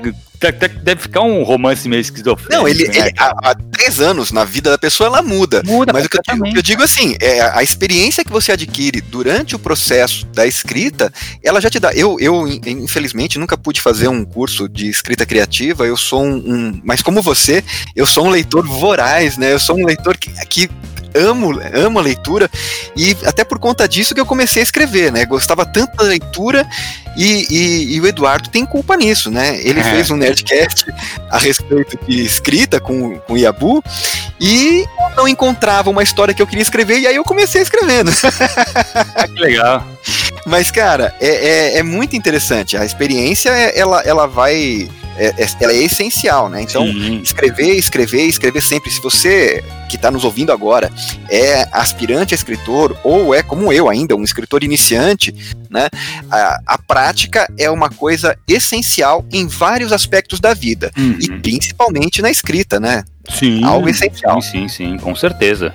[0.84, 2.54] Deve ficar um romance meio esquizofrênico.
[2.54, 5.62] Não, ele, né, ele há, há 10 anos na vida da pessoa ela muda.
[5.66, 9.02] Muda, mas o que, eu digo, eu digo assim, é, a experiência que você adquire
[9.02, 11.12] durante o processo da escrita,
[11.44, 11.94] ela já te dá.
[11.94, 15.86] Eu, eu infelizmente, nunca pude fazer um curso de escrita criativa.
[15.86, 17.64] Eu sou um, um mas como você,
[17.96, 19.54] eu sou um leitor voraz, né?
[19.54, 20.70] Eu sou um leitor que, que
[21.16, 22.50] amo, amo a leitura
[22.96, 25.26] e até por conta disso que eu comecei a escrever, né?
[25.26, 26.68] Gostava tanto da leitura
[27.16, 29.60] e, e, e o Eduardo tem culpa nisso, né?
[29.62, 29.84] Ele é.
[29.84, 30.86] fez um Nerdcast
[31.30, 33.84] a respeito de escrita com, com o Yabu
[34.40, 38.12] e eu não encontrava uma história que eu queria escrever e aí eu comecei escrevendo.
[39.16, 39.86] ah, que legal.
[40.46, 42.78] Mas, cara, é, é, é muito interessante.
[42.78, 44.90] A experiência, ela, ela vai
[45.20, 46.62] é, é, ela é essencial, né?
[46.62, 47.22] Então, Sim.
[47.22, 48.90] escrever, escrever, escrever sempre.
[48.90, 50.92] Se você que está nos ouvindo agora
[51.30, 55.34] é aspirante a escritor ou é como eu ainda um escritor iniciante,
[55.70, 55.90] né?
[56.32, 61.18] A, a prática é uma coisa essencial em vários aspectos da vida uhum.
[61.20, 63.04] e principalmente na escrita, né?
[63.30, 63.64] Sim.
[63.64, 64.42] Algo essencial.
[64.42, 65.74] Sim, sim, sim, com certeza.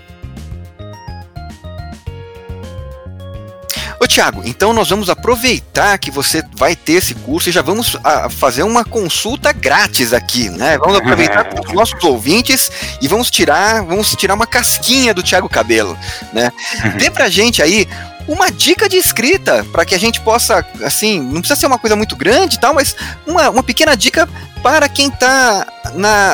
[4.15, 8.27] Tiago, então nós vamos aproveitar que você vai ter esse curso e já vamos a,
[8.27, 10.79] ah, fazer uma consulta grátis aqui, né?
[10.79, 12.71] Vamos aproveitar para os nossos ouvintes
[13.03, 15.99] e vamos tirar, vamos tirar uma casquinha do Tiago Cabelo,
[16.33, 16.53] né?
[16.97, 17.89] Dê pra gente aí
[18.29, 21.97] uma dica de escrita para que a gente possa, assim, não precisa ser uma coisa
[21.97, 22.95] muito grande e tal, mas
[23.27, 24.29] uma, uma pequena dica
[24.63, 25.67] para quem está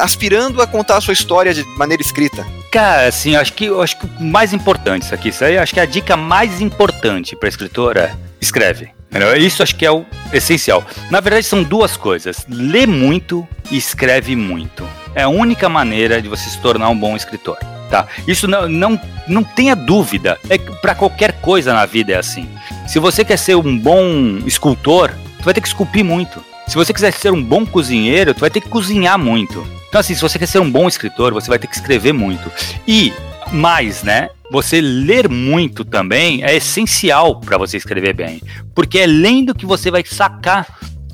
[0.02, 2.46] aspirando a contar a sua história de maneira escrita.
[2.70, 5.80] Cara, assim, acho que acho que o mais importante isso aqui, isso aí, acho que
[5.80, 8.90] a dica mais importante para escritora é escreve.
[9.36, 10.84] Isso acho que é o essencial.
[11.10, 14.86] Na verdade, são duas coisas: lê muito e escreve muito.
[15.14, 17.58] É a única maneira de você se tornar um bom escritor.
[17.90, 18.06] Tá?
[18.24, 20.38] Isso não, não, não tenha dúvida.
[20.48, 22.48] É para qualquer coisa na vida é assim.
[22.86, 26.44] Se você quer ser um bom escultor, tu vai ter que esculpir muito.
[26.70, 29.66] Se você quiser ser um bom cozinheiro, tu vai ter que cozinhar muito.
[29.88, 32.48] Então, assim, se você quer ser um bom escritor, você vai ter que escrever muito.
[32.86, 33.12] E
[33.50, 34.30] mais, né?
[34.52, 38.40] Você ler muito também é essencial para você escrever bem,
[38.72, 40.64] porque é lendo que você vai sacar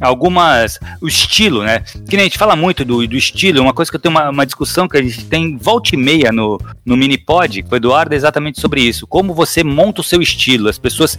[0.00, 0.78] algumas.
[1.00, 1.80] O estilo, né?
[2.08, 4.30] Que nem a gente fala muito do, do estilo, uma coisa que eu tenho uma,
[4.30, 8.14] uma discussão que a gente tem volta e meia no, no Minipod, com o Eduardo,
[8.14, 9.06] é exatamente sobre isso.
[9.06, 10.68] Como você monta o seu estilo.
[10.68, 11.18] As pessoas.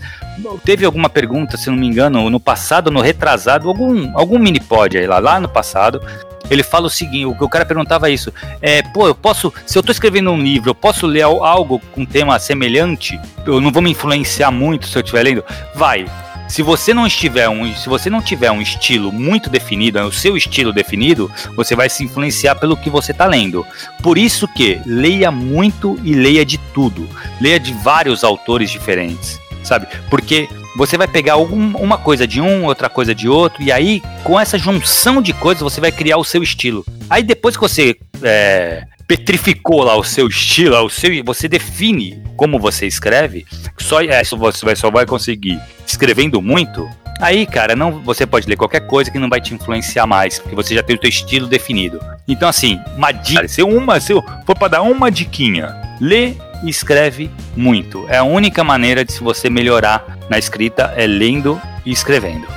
[0.64, 5.08] Teve alguma pergunta, se não me engano, no passado, no retrasado, algum, algum Minipod aí
[5.08, 6.02] lá, lá no passado.
[6.50, 8.34] Ele fala o seguinte: o o cara perguntava isso.
[8.62, 9.54] É, pô, eu posso.
[9.66, 13.20] Se eu tô escrevendo um livro, eu posso ler algo com tema semelhante?
[13.46, 15.44] Eu não vou me influenciar muito se eu estiver lendo?
[15.76, 16.06] Vai
[16.48, 20.38] se você não estiver um, se você não tiver um estilo muito definido, o seu
[20.38, 23.66] estilo definido, você vai se influenciar pelo que você está lendo.
[24.02, 27.08] Por isso que leia muito e leia de tudo.
[27.42, 29.88] Leia de vários autores diferentes, sabe?
[30.10, 34.02] Porque você vai pegar algum, uma coisa de um, outra coisa de outro, e aí,
[34.24, 36.86] com essa junção de coisas, você vai criar o seu estilo.
[37.10, 42.60] Aí depois que você é, petrificou lá o seu estilo, o seu, você define como
[42.60, 43.46] você escreve,
[43.78, 46.88] só é, você só vai conseguir escrevendo muito.
[47.20, 50.56] Aí, cara, não, você pode ler qualquer coisa que não vai te influenciar mais, porque
[50.56, 52.00] você já tem o seu estilo definido.
[52.28, 56.34] Então, assim, uma dica, se uma, se eu for para dar uma diquinha, lê
[56.64, 58.06] e escreve muito.
[58.10, 62.57] É a única maneira de se você melhorar na escrita é lendo e escrevendo.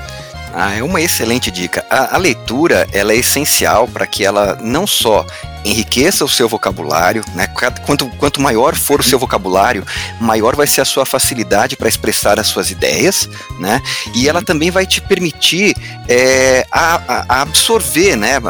[0.52, 1.84] Ah, é uma excelente dica.
[1.88, 5.24] A, a leitura ela é essencial para que ela não só
[5.64, 7.46] enriqueça o seu vocabulário, né?
[7.84, 9.84] Quanto, quanto maior for o seu vocabulário,
[10.20, 13.28] maior vai ser a sua facilidade para expressar as suas ideias,
[13.58, 13.82] né?
[14.14, 15.74] E ela também vai te permitir
[16.08, 18.40] é, a, a absorver, né?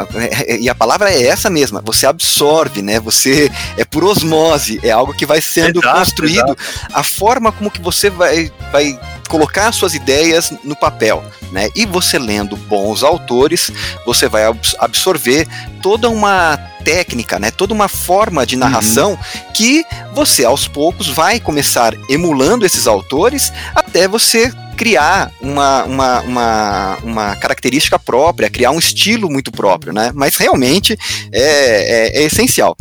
[0.59, 2.99] E a palavra é essa mesma, você absorve, né?
[2.99, 6.57] Você é por osmose, é algo que vai sendo exato, construído.
[6.57, 6.89] Exato.
[6.93, 8.97] A forma como que você vai, vai
[9.29, 11.69] colocar suas ideias no papel, né?
[11.75, 13.71] E você lendo bons autores,
[14.05, 14.43] você vai
[14.79, 15.47] absorver
[15.81, 17.51] toda uma técnica, né?
[17.51, 19.51] Toda uma forma de narração uhum.
[19.53, 26.97] que você aos poucos vai começar emulando esses autores até você criar uma, uma, uma,
[27.03, 30.11] uma, característica própria, criar um estilo muito próprio, né?
[30.13, 30.97] Mas realmente
[31.31, 32.75] é, é, é essencial.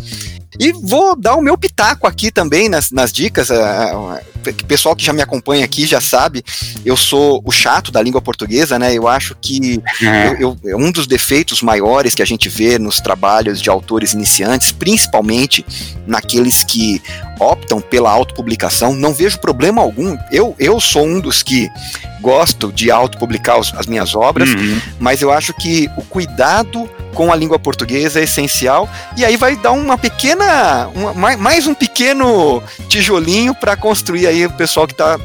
[0.59, 3.51] E vou dar o meu pitaco aqui também nas, nas dicas.
[3.51, 6.45] O é, é, pessoal que já me acompanha aqui já sabe,
[6.85, 8.93] eu sou o chato da língua portuguesa, né?
[8.93, 10.37] Eu acho que é.
[10.41, 14.73] eu, eu, um dos defeitos maiores que a gente vê nos trabalhos de autores iniciantes,
[14.73, 15.65] principalmente
[16.07, 17.01] naqueles que
[17.39, 20.17] optam pela autopublicação, não vejo problema algum.
[20.33, 21.71] Eu, eu sou um dos que
[22.21, 24.81] gosto de autopublicar as minhas obras, uhum.
[24.99, 28.89] mas eu acho que o cuidado com a língua portuguesa é essencial.
[29.17, 34.51] E aí vai dar uma pequena, uma, mais um pequeno tijolinho para construir aí o
[34.51, 35.19] pessoal que está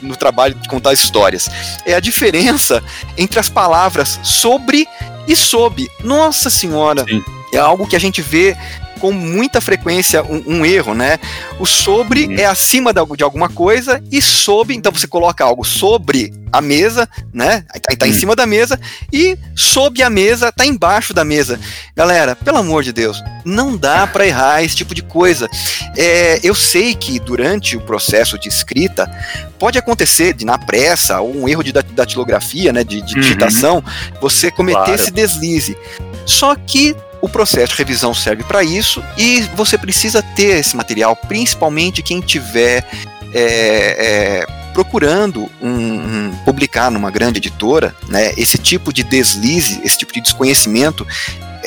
[0.00, 1.48] no trabalho de contar histórias.
[1.86, 2.82] É a diferença
[3.16, 4.88] entre as palavras sobre
[5.28, 5.88] e sob.
[6.02, 7.04] Nossa Senhora!
[7.08, 7.22] Sim.
[7.52, 8.56] É algo que a gente vê
[9.02, 11.18] com muita frequência um, um erro, né?
[11.58, 12.36] O sobre uhum.
[12.38, 17.64] é acima de alguma coisa e sob, então você coloca algo sobre a mesa, né?
[17.82, 18.16] Tá, tá em uhum.
[18.16, 18.78] cima da mesa
[19.12, 21.58] e sob a mesa tá embaixo da mesa.
[21.96, 25.48] Galera, pelo amor de Deus, não dá para errar esse tipo de coisa.
[25.96, 29.10] É, eu sei que durante o processo de escrita
[29.58, 33.20] pode acontecer de na pressa ou um erro de datilografia, né, de, de uhum.
[33.20, 33.84] digitação,
[34.20, 34.94] você cometer claro.
[34.94, 35.76] esse deslize.
[36.24, 41.14] Só que o processo de revisão serve para isso e você precisa ter esse material,
[41.14, 42.84] principalmente quem tiver
[43.32, 49.96] é, é, procurando um, um, publicar numa grande editora, né, esse tipo de deslize, esse
[49.96, 51.06] tipo de desconhecimento,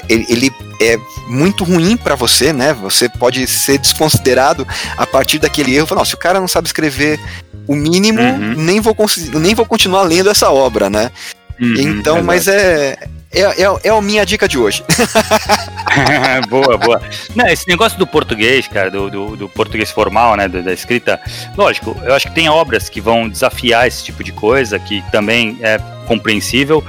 [0.09, 0.51] ele, ele
[0.81, 0.97] é
[1.27, 2.73] muito ruim para você, né?
[2.73, 5.87] Você pode ser desconsiderado a partir daquele erro.
[5.87, 7.19] Falar, se o cara não sabe escrever
[7.65, 8.53] o mínimo, uhum.
[8.55, 8.95] nem, vou
[9.33, 11.11] nem vou continuar lendo essa obra, né?
[11.59, 12.97] Uhum, então, mas é,
[13.31, 14.83] é, é, é a minha dica de hoje.
[16.49, 17.01] boa, boa.
[17.35, 21.19] Não, esse negócio do português, cara, do, do, do português formal, né, da, da, escrita,
[21.57, 25.57] lógico, eu acho que tem obras que vão desafiar esse tipo de coisa, que também
[25.61, 25.77] é
[26.07, 26.83] compreensível,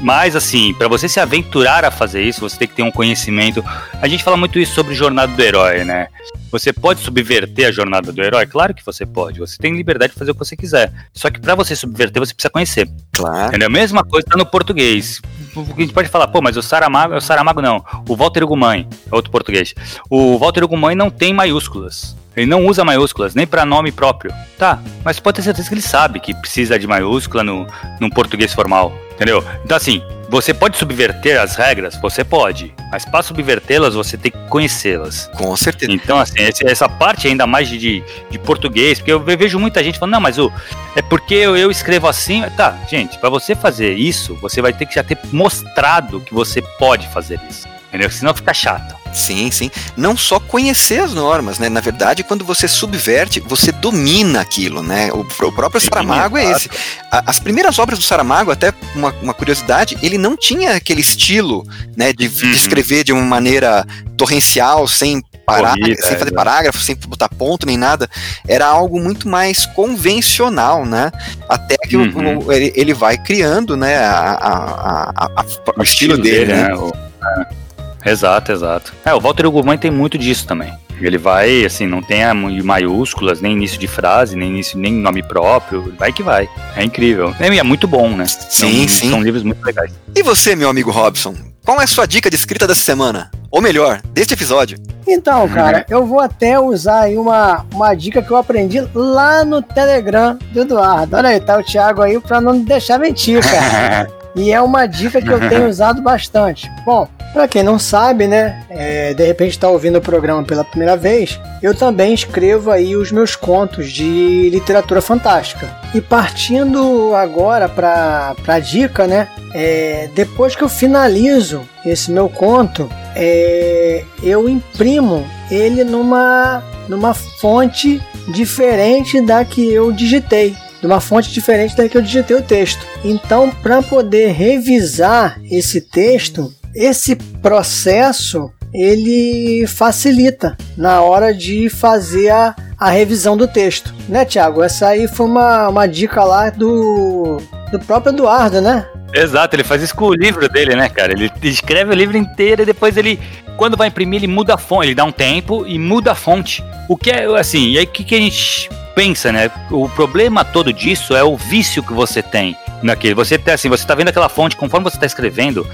[0.00, 3.64] mas, assim, para você se aventurar a fazer isso, você tem que ter um conhecimento.
[4.00, 6.08] A gente fala muito isso sobre jornada do herói, né?
[6.50, 8.46] Você pode subverter a jornada do herói?
[8.46, 9.38] Claro que você pode.
[9.38, 10.92] Você tem liberdade de fazer o que você quiser.
[11.12, 12.88] Só que para você subverter, você precisa conhecer.
[13.12, 13.48] Claro.
[13.48, 13.66] Entendeu?
[13.66, 15.20] A mesma coisa tá no português.
[15.56, 17.84] A gente pode falar, pô, mas o Saramago, o Saramago não.
[18.08, 19.74] O Walter Ugumãe, é outro português.
[20.08, 22.16] O Walter Ugumãe não tem maiúsculas.
[22.36, 24.32] Ele não usa maiúsculas, nem para nome próprio.
[24.56, 27.66] Tá, mas pode ter certeza que ele sabe que precisa de maiúscula no,
[28.00, 28.96] no português formal.
[29.12, 29.44] Entendeu?
[29.64, 31.96] Então, assim, você pode subverter as regras?
[31.96, 32.74] Você pode.
[32.90, 35.30] Mas para subvertê-las, você tem que conhecê-las.
[35.34, 35.90] Com certeza.
[35.90, 40.12] Então, assim, essa parte ainda mais de, de português, porque eu vejo muita gente falando,
[40.12, 40.52] não, mas o,
[40.94, 42.42] é porque eu, eu escrevo assim.
[42.56, 46.60] Tá, gente, para você fazer isso, você vai ter que já ter mostrado que você
[46.60, 47.66] pode fazer isso.
[47.88, 48.10] Entendeu?
[48.10, 48.94] Senão fica chato.
[49.12, 49.70] Sim, sim.
[49.96, 51.68] Não só conhecer as normas, né?
[51.68, 55.10] Na verdade, quando você subverte, você domina aquilo, né?
[55.12, 56.68] O, o próprio sim, Saramago é esse.
[57.10, 61.66] as primeiras obras do Saramago, até uma, uma, curiosidade, ele não tinha aquele estilo,
[61.96, 62.12] né?
[62.12, 62.32] De, uhum.
[62.32, 63.86] de escrever de uma maneira
[64.16, 68.08] torrencial, sem parar, Corrida, sem fazer é, parágrafo, sem botar ponto nem nada.
[68.46, 71.10] Era algo muito mais convencional, né?
[71.48, 72.44] Até que uhum.
[72.44, 73.96] o, ele, ele, vai criando, né?
[73.96, 76.68] A, a, a, o, estilo, estilo dele, dele, né?
[76.68, 76.74] né?
[76.74, 76.92] O,
[77.40, 77.67] é.
[78.04, 78.92] Exato, exato.
[79.04, 80.72] É, o Walter Ugumãe tem muito disso também.
[81.00, 82.22] Ele vai, assim, não tem
[82.64, 86.48] maiúsculas, nem início de frase, nem início, nem nome próprio, vai que vai.
[86.76, 87.34] É incrível.
[87.40, 88.26] E é muito bom, né?
[88.26, 89.10] Sim, são, sim.
[89.10, 89.92] São livros muito legais.
[90.14, 91.34] E você, meu amigo Robson?
[91.64, 93.30] Qual é a sua dica de escrita dessa semana?
[93.50, 94.78] Ou melhor, deste episódio?
[95.06, 99.62] Então, cara, eu vou até usar aí uma, uma dica que eu aprendi lá no
[99.62, 101.16] Telegram do Eduardo.
[101.16, 104.10] Olha aí, tá o Thiago aí pra não deixar mentir, cara.
[104.34, 106.70] e é uma dica que eu tenho usado bastante.
[106.84, 110.96] Bom, para quem não sabe, né, é, de repente está ouvindo o programa pela primeira
[110.96, 115.68] vez, eu também escrevo aí os meus contos de literatura fantástica.
[115.94, 122.88] E partindo agora para a dica, né, é, depois que eu finalizo esse meu conto,
[123.14, 131.32] é, eu imprimo ele numa, numa fonte diferente da que eu digitei de uma fonte
[131.32, 132.84] diferente da que eu digitei o texto.
[133.04, 142.54] Então, para poder revisar esse texto, esse processo ele facilita na hora de fazer a,
[142.78, 144.62] a revisão do texto, né, Tiago?
[144.62, 148.86] Essa aí foi uma, uma dica lá do, do próprio Eduardo, né?
[149.12, 151.12] Exato, ele faz isso com o livro dele, né, cara?
[151.12, 153.18] Ele escreve o livro inteiro e depois ele,
[153.56, 156.62] quando vai imprimir, ele muda a fonte, ele dá um tempo e muda a fonte.
[156.88, 158.68] O que é, assim, e aí o que, que a gente
[158.98, 159.48] pensa, né?
[159.70, 163.14] O problema todo disso é o vício que você tem naquele.
[163.14, 165.64] Você tá assim, você tá vendo aquela fonte, conforme você tá escrevendo,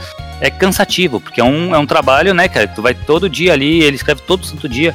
[0.43, 2.69] é cansativo, porque é um, é um trabalho, né, cara?
[2.69, 4.95] Tu vai todo dia ali, ele escreve todo santo dia,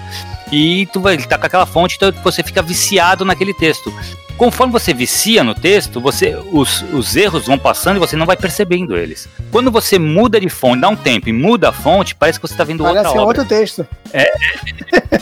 [0.52, 3.92] e tu vai, ele tá com aquela fonte, então você fica viciado naquele texto
[4.40, 8.38] conforme você vicia no texto, você os, os erros vão passando e você não vai
[8.38, 9.28] percebendo eles.
[9.52, 12.54] Quando você muda de fonte, dá um tempo e muda a fonte, parece que você
[12.54, 13.88] está vendo parece outra que é outro texto.
[14.14, 14.32] É,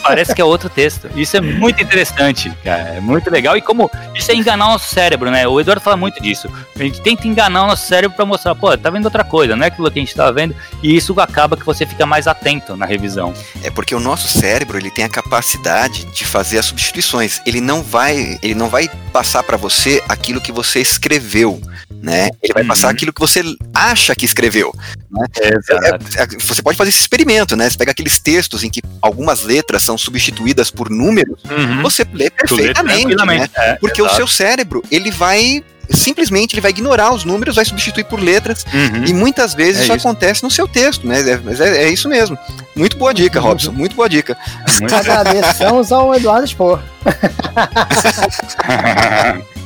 [0.04, 1.10] parece que é outro texto.
[1.16, 2.90] Isso é muito interessante, cara.
[2.90, 3.58] É muito legal.
[3.58, 5.48] E como isso é enganar o nosso cérebro, né?
[5.48, 6.48] O Eduardo fala muito disso.
[6.76, 9.64] A gente tenta enganar o nosso cérebro para mostrar, pô, tá vendo outra coisa, não
[9.64, 10.56] é aquilo que a gente estava vendo.
[10.84, 13.34] E isso acaba que você fica mais atento na revisão.
[13.64, 17.42] É porque o nosso cérebro, ele tem a capacidade de fazer as substituições.
[17.48, 18.88] Ele não vai, ele não vai
[19.18, 21.60] passar para você aquilo que você escreveu,
[22.04, 22.30] né?
[22.40, 22.70] Ele vai uhum.
[22.70, 23.42] passar aquilo que você
[23.74, 24.72] acha que escreveu.
[25.10, 25.26] Né?
[25.42, 27.68] É, é, você pode fazer esse experimento, né?
[27.68, 31.82] Você pega aqueles textos em que algumas letras são substituídas por números, uhum.
[31.82, 33.50] você lê perfeitamente, né?
[33.56, 34.14] É, Porque exato.
[34.14, 38.66] o seu cérebro, ele vai simplesmente ele vai ignorar os números, vai substituir por letras,
[38.74, 39.06] uhum.
[39.06, 41.40] e muitas vezes é isso, isso, acontece no seu texto, né?
[41.44, 42.38] Mas é, é, isso mesmo.
[42.76, 44.36] Muito boa dica, Robson, muito boa dica.
[44.80, 46.80] Muito Agradeçamos ao Eduardo Spor.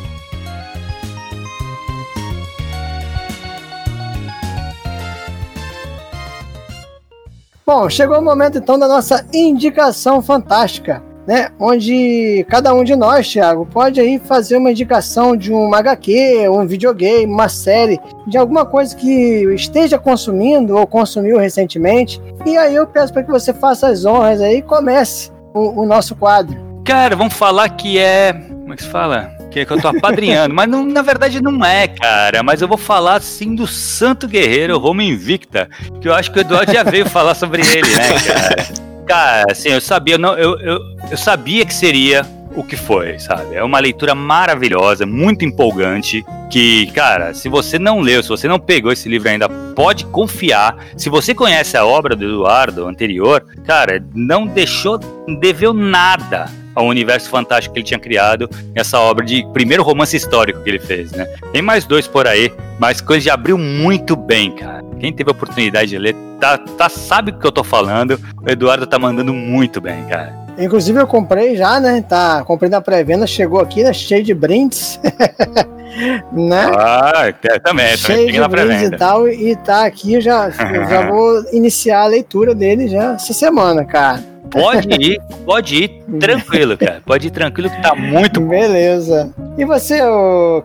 [7.66, 11.50] Bom, chegou o momento então da nossa indicação fantástica né?
[11.60, 16.66] Onde cada um de nós, Thiago, pode aí fazer uma indicação de um HQ, um
[16.66, 22.22] videogame, uma série, de alguma coisa que esteja consumindo ou consumiu recentemente.
[22.46, 25.86] E aí eu peço para que você faça as honras aí e comece o, o,
[25.86, 26.58] nosso quadro.
[26.84, 28.34] Cara, vamos falar que é.
[28.34, 29.32] Como é que se fala?
[29.52, 32.42] Que é que eu tô apadrinhando, mas não, na verdade não é, cara.
[32.42, 35.70] Mas eu vou falar sim do Santo Guerreiro Roma Invicta,
[36.00, 38.92] que eu acho que o Eduardo já veio falar sobre ele, né, cara?
[39.12, 40.80] Cara, assim, eu sabia, não, eu, eu,
[41.12, 43.56] eu sabia que seria o que foi, sabe?
[43.56, 48.60] É uma leitura maravilhosa, muito empolgante, que, cara, se você não leu, se você não
[48.60, 50.76] pegou esse livro ainda, pode confiar.
[50.98, 54.98] Se você conhece a obra do Eduardo anterior, cara, não deixou,
[55.40, 60.64] deveu nada ao universo fantástico que ele tinha criado, essa obra de primeiro romance histórico
[60.64, 61.26] que ele fez, né?
[61.52, 64.82] Tem mais dois por aí, mas coisa já abriu muito bem, cara.
[65.00, 68.20] Quem teve a oportunidade de ler, tá, tá sabe o que eu tô falando.
[68.42, 70.41] O Eduardo tá mandando muito bem, cara.
[70.58, 72.04] Inclusive eu comprei já, né?
[72.08, 73.94] Tá, comprei na pré-venda, chegou aqui, né?
[73.94, 75.00] Cheio de brindes.
[76.32, 76.72] né?
[76.76, 77.34] Ah,
[77.64, 82.08] também, cheio também de brindes e tal, e tá aqui, já, já vou iniciar a
[82.08, 84.24] leitura dele já essa semana, cara.
[84.50, 87.02] Pode ir, pode ir tranquilo, cara.
[87.06, 88.50] Pode ir tranquilo que tá muito bom.
[88.50, 89.34] Beleza.
[89.58, 90.00] E você,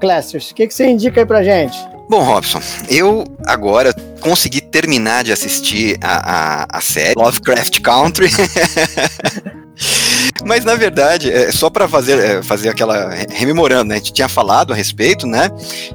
[0.01, 1.79] Clécius, o que, que você indica aí pra gente?
[2.09, 8.31] Bom, Robson, eu agora consegui terminar de assistir a, a, a série Lovecraft Country.
[10.45, 13.97] Mas na verdade, é só para fazer, é, fazer aquela rememorando, né?
[13.97, 15.51] A gente tinha falado a respeito, né?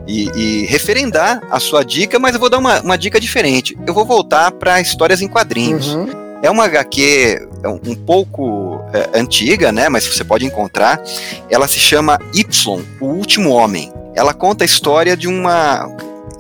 [0.06, 3.78] E, e referendar a sua dica, mas eu vou dar uma, uma dica diferente.
[3.88, 5.96] Eu vou voltar para histórias em quadrinhos.
[5.96, 6.10] Uhum.
[6.44, 9.88] É uma HQ é um pouco é, antiga, né?
[9.88, 11.02] Mas você pode encontrar.
[11.50, 13.92] Ela se chama Y, o Último Homem.
[14.16, 15.88] Ela conta a história de uma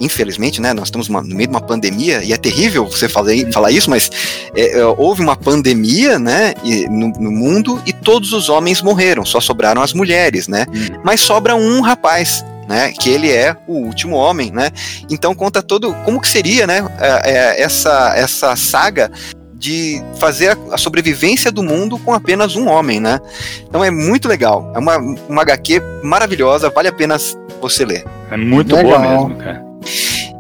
[0.01, 3.71] infelizmente, né, nós estamos no meio de uma pandemia e é terrível você falar, falar
[3.71, 4.09] isso, mas
[4.55, 6.55] é, é, houve uma pandemia, né,
[6.89, 11.01] no, no, mundo e todos os homens morreram, só sobraram as mulheres, né, hum.
[11.03, 14.71] mas sobra um rapaz né, que ele é o último homem, né?
[15.09, 19.11] Então conta todo como que seria, né, é, é, essa essa saga
[19.61, 23.21] de fazer a, sobrevivência do mundo com apenas um homem, né?
[23.61, 24.71] Então é muito legal.
[24.75, 27.15] É uma, uma HQ maravilhosa, vale a pena
[27.61, 28.03] você ler.
[28.31, 28.99] É muito legal.
[28.99, 29.63] boa mesmo, cara.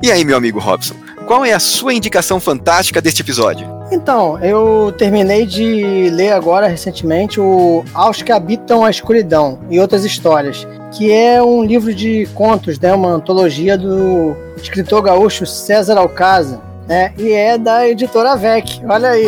[0.01, 0.95] E aí, meu amigo Robson,
[1.27, 3.69] qual é a sua indicação fantástica deste episódio?
[3.91, 10.03] Então, eu terminei de ler agora recentemente o Aos que Habitam a Escuridão e Outras
[10.03, 16.70] Histórias, que é um livro de contos, né, uma antologia do escritor gaúcho César Alcázar,
[16.91, 18.81] né, e é da editora VEC.
[18.89, 19.25] Olha aí,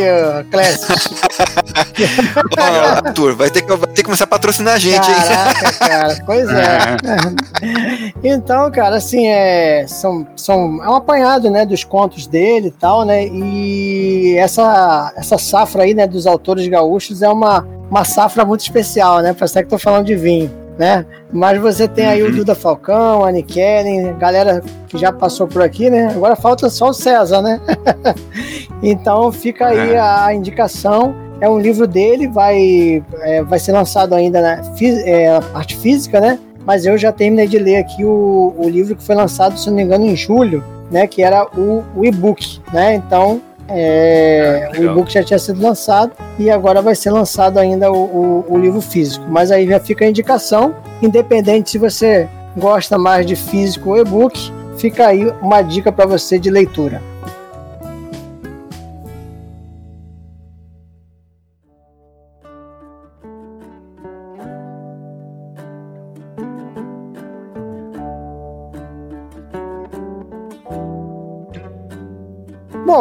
[0.52, 0.94] Clécio.
[3.06, 5.74] Arthur, vai ter, que, vai ter que começar a patrocinar a gente, Caraca, hein?
[5.80, 6.98] cara, pois é.
[8.22, 13.06] então, cara, assim, é, são, são, é um apanhado, né, dos contos dele e tal,
[13.06, 18.60] né, e essa, essa safra aí, né, dos autores gaúchos é uma, uma safra muito
[18.60, 21.06] especial, né, parece que tô falando de vinho né?
[21.32, 22.30] Mas você tem aí uhum.
[22.30, 26.08] o Duda Falcão, a Nikellen, galera que já passou por aqui, né?
[26.08, 27.60] Agora falta só o César, né?
[28.82, 31.16] então fica aí a, a indicação.
[31.42, 34.62] É um livro dele, vai, é, vai ser lançado ainda na
[35.06, 36.40] é, parte física, né?
[36.66, 39.76] Mas eu já terminei de ler aqui o, o livro que foi lançado, se não
[39.76, 41.06] me engano, em julho, né?
[41.08, 42.96] Que era o, o e-book, né?
[42.96, 47.92] Então é, ah, o e-book já tinha sido lançado e agora vai ser lançado ainda
[47.92, 49.26] o, o, o, livro físico.
[49.30, 54.52] Mas aí já fica a indicação, independente se você gosta mais de físico ou e-book,
[54.78, 57.02] fica aí uma dica para você de leitura.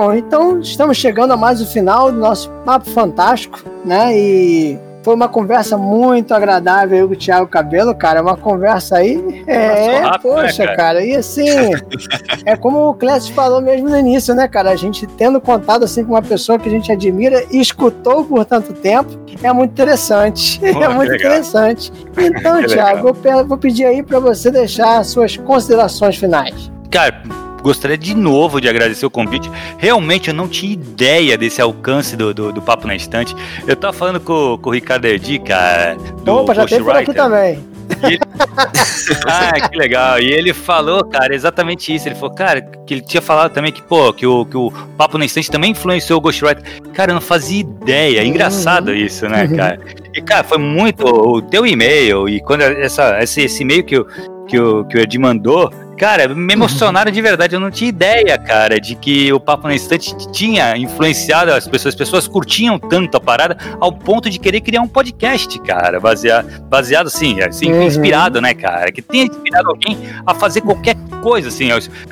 [0.03, 4.19] Bom, então estamos chegando a mais o final do nosso Papo Fantástico, né?
[4.19, 8.21] E foi uma conversa muito agradável aí com o Thiago Cabelo, cara.
[8.21, 9.45] Uma conversa aí.
[9.47, 10.77] É, rápido, né, poxa, né, cara?
[10.77, 11.05] cara?
[11.05, 11.47] E assim,
[12.45, 14.73] é como o Clécio falou mesmo no início, né, cara?
[14.73, 18.45] A gente tendo contato assim com uma pessoa que a gente admira e escutou por
[18.45, 19.09] tanto tempo,
[19.41, 20.59] é muito interessante.
[20.59, 21.31] Pô, é muito legal.
[21.31, 21.93] interessante.
[22.19, 26.73] Então, Thiago, eu vou pedir aí para você deixar suas considerações finais.
[26.91, 27.23] Cara,
[27.63, 29.51] gostaria de novo de agradecer o convite.
[29.79, 33.35] Realmente eu não tinha ideia desse alcance do, do, do Papo na Estante.
[33.67, 35.97] Eu tava falando com, com o Ricardo Erdi, cara.
[36.25, 37.73] Do Opa, já teve por aqui também.
[38.03, 38.19] Ele...
[39.27, 40.19] ah, que legal.
[40.21, 42.09] E ele falou, cara, exatamente isso.
[42.09, 45.19] Ele falou, cara, que ele tinha falado também que, pô, que o, que o Papo
[45.19, 46.63] na Estante também influenciou o Ghostwriter.
[46.93, 48.21] Cara, eu não fazia ideia.
[48.21, 48.95] É engraçado uhum.
[48.95, 49.57] isso, né, uhum.
[49.57, 49.81] cara?
[50.15, 51.05] E, cara, foi muito.
[51.05, 54.07] O teu e-mail e quando essa, esse, esse e-mail que o,
[54.47, 57.55] que o, que o Ed mandou, Cara, me emocionaram de verdade.
[57.55, 61.95] Eu não tinha ideia, cara, de que o Papo na Estante tinha influenciado as pessoas.
[61.95, 66.63] As pessoas curtiam tanto a parada ao ponto de querer criar um podcast, cara, baseado,
[66.69, 67.83] baseado assim, assim uhum.
[67.83, 68.91] inspirado, né, cara?
[68.91, 71.69] Que tenha inspirado alguém a fazer qualquer coisa, assim.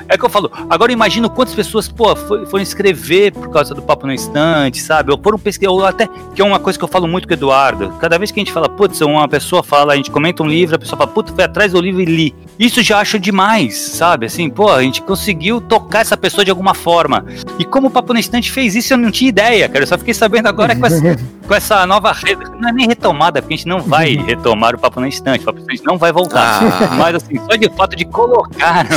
[0.07, 4.07] É que eu falo, agora imagino quantas pessoas, pô, foram escrever por causa do Papo
[4.07, 5.11] na Estante, sabe?
[5.11, 7.37] Ou foram pesquisar, ou até, que é uma coisa que eu falo muito com o
[7.37, 7.89] Eduardo.
[7.99, 10.75] Cada vez que a gente fala, putz, uma pessoa fala, a gente comenta um livro,
[10.75, 12.35] a pessoa fala, putz, foi atrás do livro e li.
[12.57, 14.25] Isso já acho demais sabe?
[14.25, 17.25] Assim, pô, a gente conseguiu tocar essa pessoa de alguma forma.
[17.59, 19.83] E como o Papo na Estante fez isso, eu não tinha ideia, cara.
[19.83, 20.81] Eu só fiquei sabendo agora que
[21.47, 24.79] com essa nova rede, não é nem retomada, porque a gente não vai retomar o
[24.79, 26.63] Papo na Estante, o Papo na Estante não vai voltar.
[26.63, 26.95] Ah.
[26.95, 28.87] Mas assim, só de fato de colocar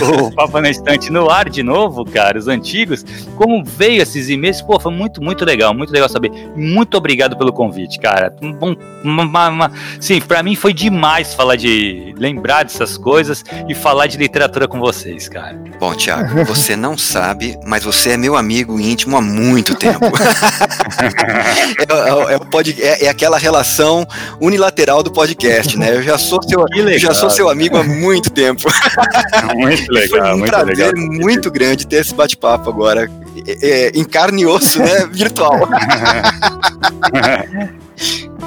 [0.00, 3.04] o, o Papo na Estante no ar de novo, cara, os antigos,
[3.36, 6.30] como veio esses e-mails, pô, foi muito, muito legal, muito legal saber.
[6.54, 8.32] Muito obrigado pelo convite, cara.
[8.40, 13.99] Bom, uma, uma, sim, pra mim foi demais falar de lembrar dessas coisas e falar
[14.06, 15.58] de literatura com vocês, cara.
[15.78, 20.06] Bom, Tiago, você não sabe, mas você é meu amigo íntimo há muito tempo.
[21.78, 24.06] é, é, é, é, é, aquela relação
[24.40, 25.96] unilateral do podcast, né?
[25.96, 28.62] Eu já sou seu, legal, já sou seu amigo há muito tempo.
[29.54, 31.12] Muito legal, Foi um muito prazer legal.
[31.12, 33.10] muito grande ter esse bate-papo agora,
[33.46, 35.06] é, é, em carne e osso, né?
[35.12, 35.68] Virtual.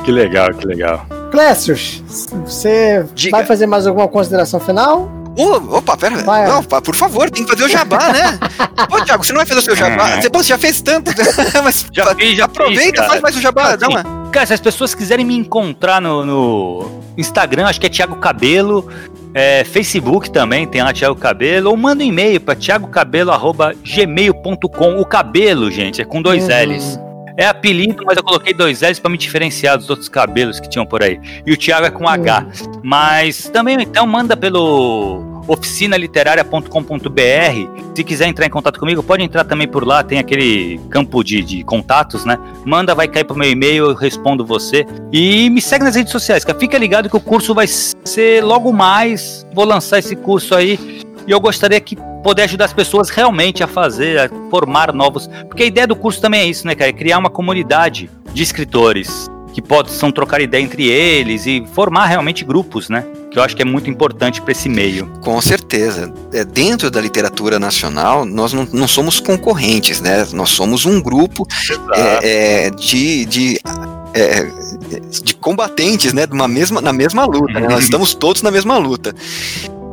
[0.03, 1.05] que legal, que legal.
[1.31, 2.03] Clécius,
[2.45, 3.37] você Diga.
[3.37, 5.22] vai fazer mais alguma consideração final?
[5.37, 6.23] Oh, opa, pera.
[6.23, 6.47] Vai.
[6.47, 8.39] Não, por favor, tem que fazer o jabá, né?
[8.91, 10.21] Ô, Thiago, você não vai fazer o seu jabá?
[10.21, 11.11] Você, pô, você já fez tanto,
[11.63, 13.73] mas já fiz, já aproveita, fiz, faz mais o jabá.
[13.73, 14.29] Assim, uma...
[14.31, 18.87] Cara, se as pessoas quiserem me encontrar no, no Instagram, acho que é Thiago Cabelo.
[19.33, 21.71] É, Facebook também, tem lá Thiago Cabelo.
[21.71, 24.99] Ou manda um e-mail para thiagocabelo.gmail.com.
[24.99, 26.49] O cabelo, gente, é com dois uhum.
[26.49, 26.99] L's.
[27.35, 30.85] É apelido, mas eu coloquei dois L's para me diferenciar dos outros cabelos que tinham
[30.85, 31.19] por aí.
[31.45, 32.45] E o Thiago é com H.
[32.83, 37.93] Mas também, então, manda pelo oficinaliteraria.com.br.
[37.95, 41.41] Se quiser entrar em contato comigo, pode entrar também por lá, tem aquele campo de,
[41.41, 42.37] de contatos, né?
[42.65, 44.85] Manda, vai cair pro meu e-mail, eu respondo você.
[45.11, 46.59] E me segue nas redes sociais, cara.
[46.59, 49.45] Fica ligado que o curso vai ser logo mais.
[49.53, 51.03] Vou lançar esse curso aí.
[51.27, 55.27] E eu gostaria que poder ajudar as pessoas realmente a fazer, a formar novos.
[55.47, 56.89] Porque a ideia do curso também é isso, né, cara?
[56.89, 62.43] É criar uma comunidade de escritores que possam trocar ideia entre eles e formar realmente
[62.43, 63.05] grupos, né?
[63.29, 65.07] Que eu acho que é muito importante para esse meio.
[65.21, 66.11] Com certeza.
[66.33, 70.25] É, dentro da literatura nacional, nós não, não somos concorrentes, né?
[70.33, 71.47] Nós somos um grupo
[71.93, 73.59] é, é, de, de
[74.15, 74.43] é,
[75.23, 77.59] de combatentes, né, de uma mesma, na mesma luta.
[77.59, 77.67] Né?
[77.67, 79.13] Nós estamos todos na mesma luta.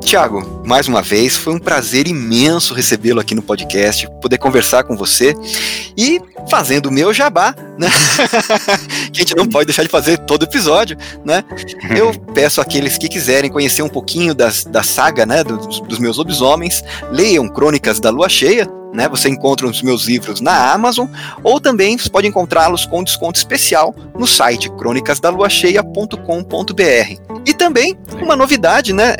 [0.00, 4.96] Tiago, mais uma vez, foi um prazer imenso recebê-lo aqui no podcast, poder conversar com
[4.96, 5.34] você
[5.96, 7.88] e fazendo o meu jabá, né?
[9.12, 11.44] que a gente não pode deixar de fazer todo episódio, né?
[11.96, 16.16] Eu peço àqueles que quiserem conhecer um pouquinho das, da saga, né, dos, dos meus
[16.16, 16.82] lobisomens,
[17.12, 19.08] leiam Crônicas da Lua Cheia, né?
[19.08, 21.06] Você encontra os meus livros na Amazon
[21.42, 27.40] ou também você pode encontrá-los com desconto especial no site crônicasdaluacheia.com.br.
[27.46, 29.14] E também uma novidade, né?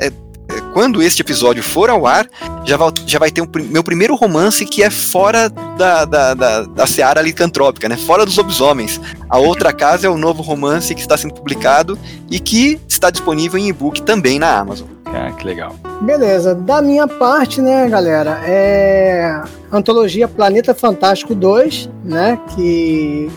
[0.72, 2.28] Quando este episódio for ao ar,
[2.64, 6.34] já vai, já vai ter o um, meu primeiro romance que é fora da, da,
[6.34, 7.96] da, da seara licantrópica, né?
[7.96, 9.00] Fora dos lobisomens.
[9.28, 11.98] A Outra Casa é o novo romance que está sendo publicado
[12.30, 14.88] e que está disponível em e-book também na Amazon.
[15.12, 15.74] Ah, que legal.
[16.00, 19.42] Beleza, da minha parte, né, galera, é
[19.72, 23.28] antologia Planeta Fantástico 2, né, que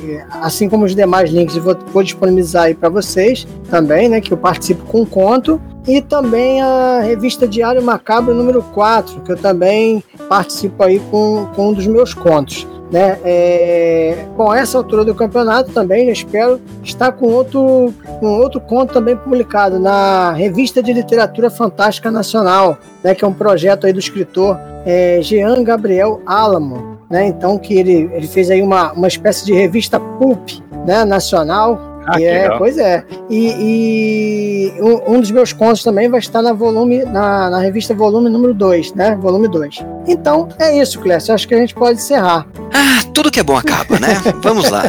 [0.42, 4.32] assim como os demais links eu vou, vou disponibilizar aí para vocês também, né, que
[4.32, 10.04] eu participo com conto e também a revista Diário Macabro número 4, que eu também
[10.28, 12.68] participo aí com, com um dos meus contos.
[12.94, 13.18] Né?
[13.24, 19.18] É, bom, essa altura do campeonato também, espero estar com outro, com outro conto também
[19.18, 23.16] publicado na Revista de Literatura Fantástica Nacional, né?
[23.16, 27.26] que é um projeto aí do escritor é, Jean Gabriel Alamo, né?
[27.26, 30.50] então que ele, ele fez aí uma, uma espécie de revista pulp
[30.86, 31.04] né?
[31.04, 33.04] nacional, ah, é, pois é.
[33.30, 37.94] E, e um, um, dos meus contos também vai estar na volume, na, na revista
[37.94, 39.16] volume número 2, né?
[39.16, 39.84] Volume 2.
[40.08, 41.34] Então, é isso, Clécio.
[41.34, 42.46] Acho que a gente pode encerrar.
[42.74, 44.16] Ah, tudo que é bom acaba, né?
[44.42, 44.84] Vamos lá.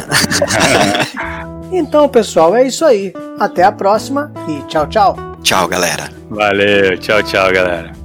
[1.71, 3.13] então, pessoal, é isso aí.
[3.39, 5.15] Até a próxima e tchau, tchau.
[5.41, 6.09] Tchau, galera.
[6.29, 8.04] Valeu, tchau, tchau, galera.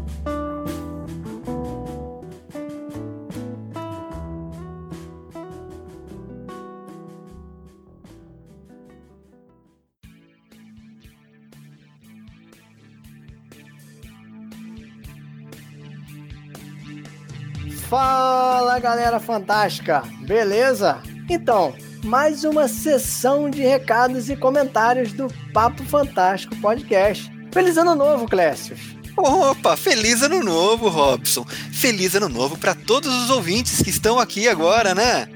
[17.90, 21.02] Fala galera fantástica, beleza?
[21.28, 27.28] Então, mais uma sessão de recados e comentários do Papo Fantástico Podcast.
[27.52, 28.76] Feliz ano novo, Clécio!
[29.16, 31.44] Opa, feliz ano novo, Robson.
[31.72, 35.28] Feliz ano novo para todos os ouvintes que estão aqui agora, né?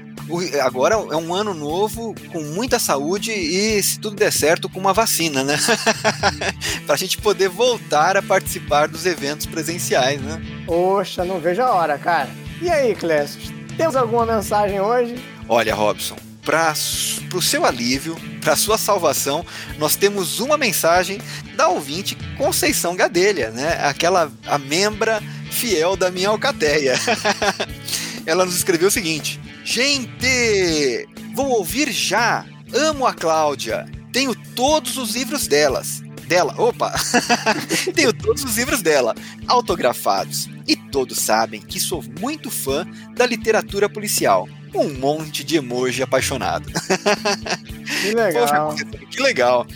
[0.63, 4.93] agora é um ano novo com muita saúde e, se tudo der certo, com uma
[4.93, 5.55] vacina, né?
[6.87, 10.41] para a gente poder voltar a participar dos eventos presenciais, né?
[10.65, 12.44] Poxa, não vejo a hora, cara.
[12.61, 13.41] E aí, Clécio,
[13.75, 15.15] temos alguma mensagem hoje?
[15.47, 16.73] Olha, Robson, para
[17.33, 19.45] o seu alívio, para sua salvação,
[19.77, 21.19] nós temos uma mensagem
[21.55, 23.79] da ouvinte Conceição Gadelha, né?
[23.83, 25.21] Aquela a membra
[25.51, 26.95] fiel da minha alcateia.
[28.25, 33.85] Ela nos escreveu o seguinte: Gente, vou ouvir já amo a Cláudia.
[34.13, 36.01] Tenho todos os livros delas.
[36.27, 36.93] Dela, opa!
[37.93, 39.13] Tenho todos os livros dela,
[39.47, 40.49] autografados.
[40.67, 42.85] E todos sabem que sou muito fã
[43.15, 44.47] da literatura policial.
[44.73, 46.69] Um monte de emoji apaixonado.
[48.01, 48.75] Que legal.
[49.09, 49.67] que legal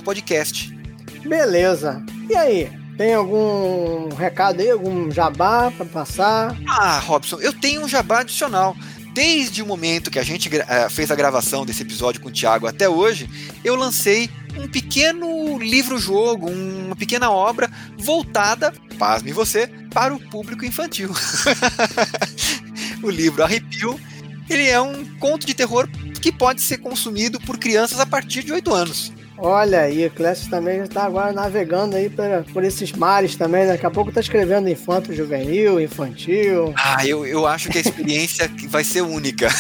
[0.03, 0.75] Podcast.
[1.23, 2.03] Beleza.
[2.29, 6.53] E aí, tem algum recado aí, algum jabá para passar?
[6.67, 8.75] Ah, Robson, eu tenho um jabá adicional
[9.13, 12.67] desde o momento que a gente uh, fez a gravação desse episódio com o Thiago
[12.67, 13.29] até hoje,
[13.63, 21.09] eu lancei um pequeno livro-jogo, uma pequena obra voltada, pasme você, para o público infantil.
[23.01, 23.97] o livro Arrepio,
[24.49, 25.87] ele é um conto de terror
[26.21, 29.13] que pode ser consumido por crianças a partir de 8 anos.
[29.41, 33.65] Olha aí, o Clécio também está agora navegando aí por, por esses mares também.
[33.65, 36.73] Daqui a pouco está escrevendo infanto juvenil, infantil.
[36.75, 39.47] Ah, eu, eu acho que a experiência vai ser única.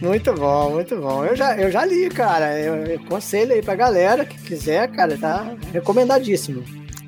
[0.00, 1.24] Muito bom, muito bom.
[1.24, 2.56] Eu já, eu já li, cara.
[2.56, 6.62] Eu, eu aconselho aí pra galera que quiser, cara, tá recomendadíssimo.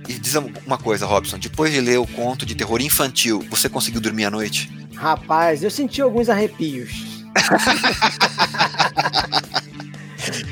[0.09, 4.01] E diz uma coisa, Robson, depois de ler o conto de terror infantil, você conseguiu
[4.01, 4.69] dormir à noite?
[4.97, 6.91] Rapaz, eu senti alguns arrepios.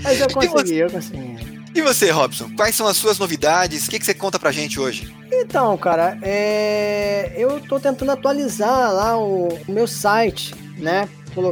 [0.09, 1.59] Mas eu consegui, eu consegui.
[1.75, 2.51] E você, Robson?
[2.57, 3.87] Quais são as suas novidades?
[3.87, 5.15] O que, que você conta pra gente hoje?
[5.31, 7.33] Então, cara, é...
[7.37, 11.09] eu tô tentando atualizar lá o, o meu site, né?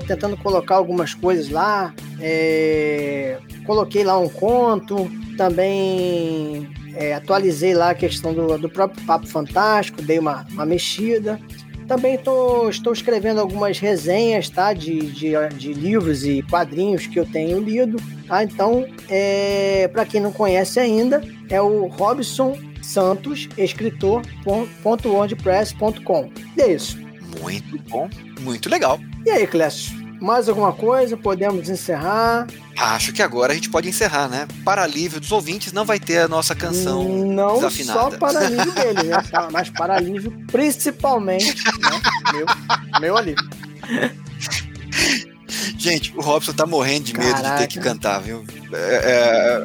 [0.06, 1.94] Tentando colocar algumas coisas lá.
[2.18, 3.38] É...
[3.66, 10.00] Coloquei lá um conto, também é, atualizei lá a questão do, do próprio Papo Fantástico,
[10.00, 11.38] dei uma, uma mexida.
[11.86, 17.26] Também tô, estou escrevendo algumas resenhas tá, de, de, de livros e quadrinhos que eu
[17.26, 17.96] tenho lido.
[18.26, 18.42] Tá?
[18.42, 26.30] Então, é, para quem não conhece ainda, é o Robson Santos, escritor.wordpress.com.
[26.56, 26.98] E é isso.
[27.40, 28.10] Muito bom,
[28.40, 28.98] muito legal.
[29.24, 30.05] E aí, Clécio?
[30.26, 31.16] Mais alguma coisa?
[31.16, 32.48] Podemos encerrar?
[32.76, 34.48] Acho que agora a gente pode encerrar, né?
[34.64, 38.00] Para alívio dos ouvintes, não vai ter a nossa canção não desafinada.
[38.02, 39.22] Não só para alívio dele, né?
[39.52, 42.02] Mas para alívio principalmente, né?
[42.32, 43.48] Meu, meu alívio.
[45.78, 47.54] Gente, o Robson tá morrendo de medo Caraca.
[47.54, 48.44] de ter que cantar, viu?
[48.72, 49.64] É,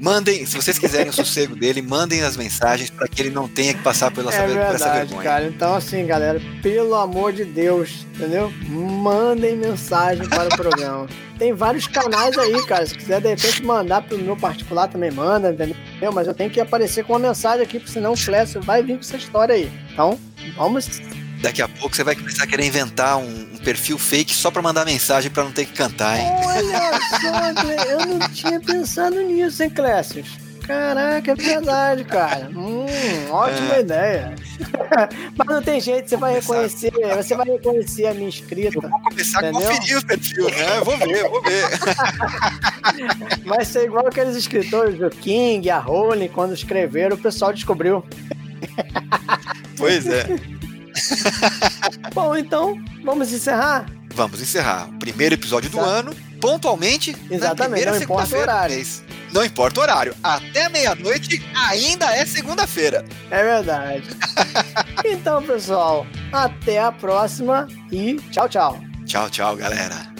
[0.00, 3.74] Mandem, se vocês quiserem o sossego dele, mandem as mensagens para que ele não tenha
[3.74, 5.22] que passar pela é verdade, essa vergonha.
[5.22, 5.46] cara.
[5.46, 8.52] Então, assim, galera, pelo amor de Deus, entendeu?
[8.68, 11.06] Mandem mensagem para o programa.
[11.38, 12.84] Tem vários canais aí, cara.
[12.84, 16.12] Se quiser, de repente, mandar pro meu particular, também manda, entendeu?
[16.12, 18.94] Mas eu tenho que aparecer com uma mensagem aqui, porque senão o Flash vai vir
[18.94, 19.70] com essa história aí.
[19.92, 20.18] Então,
[20.56, 21.00] vamos
[21.40, 24.86] Daqui a pouco você vai começar a querer inventar um perfil fake só pra mandar
[24.86, 26.26] mensagem pra não ter que cantar, hein?
[26.42, 30.24] Olha só, eu não tinha pensado nisso, hein, Clécio?
[30.66, 32.48] Caraca, é verdade, cara.
[32.48, 32.86] Hum,
[33.30, 33.80] ótima é.
[33.80, 34.34] ideia.
[35.36, 38.78] Mas não tem jeito, você vai reconhecer, você vai reconhecer a minha escrita.
[38.78, 39.68] Eu vou começar entendeu?
[39.68, 40.80] a conferir o perfil, né?
[40.82, 41.68] Vou ver, vou ver.
[43.44, 48.02] Vai ser igual aqueles escritores do King, a Rowling, quando escreveram, o pessoal descobriu.
[49.76, 50.57] Pois é.
[52.14, 53.86] Bom, então, vamos encerrar?
[54.14, 54.88] Vamos encerrar.
[54.98, 59.02] Primeiro episódio do ano, pontualmente, Exatamente, na primeira segunda-feira do mês.
[59.32, 60.14] Não importa o horário.
[60.22, 63.04] Até meia-noite ainda é segunda-feira.
[63.30, 64.04] É verdade.
[65.04, 68.80] então, pessoal, até a próxima e tchau, tchau.
[69.04, 70.17] Tchau, tchau, galera.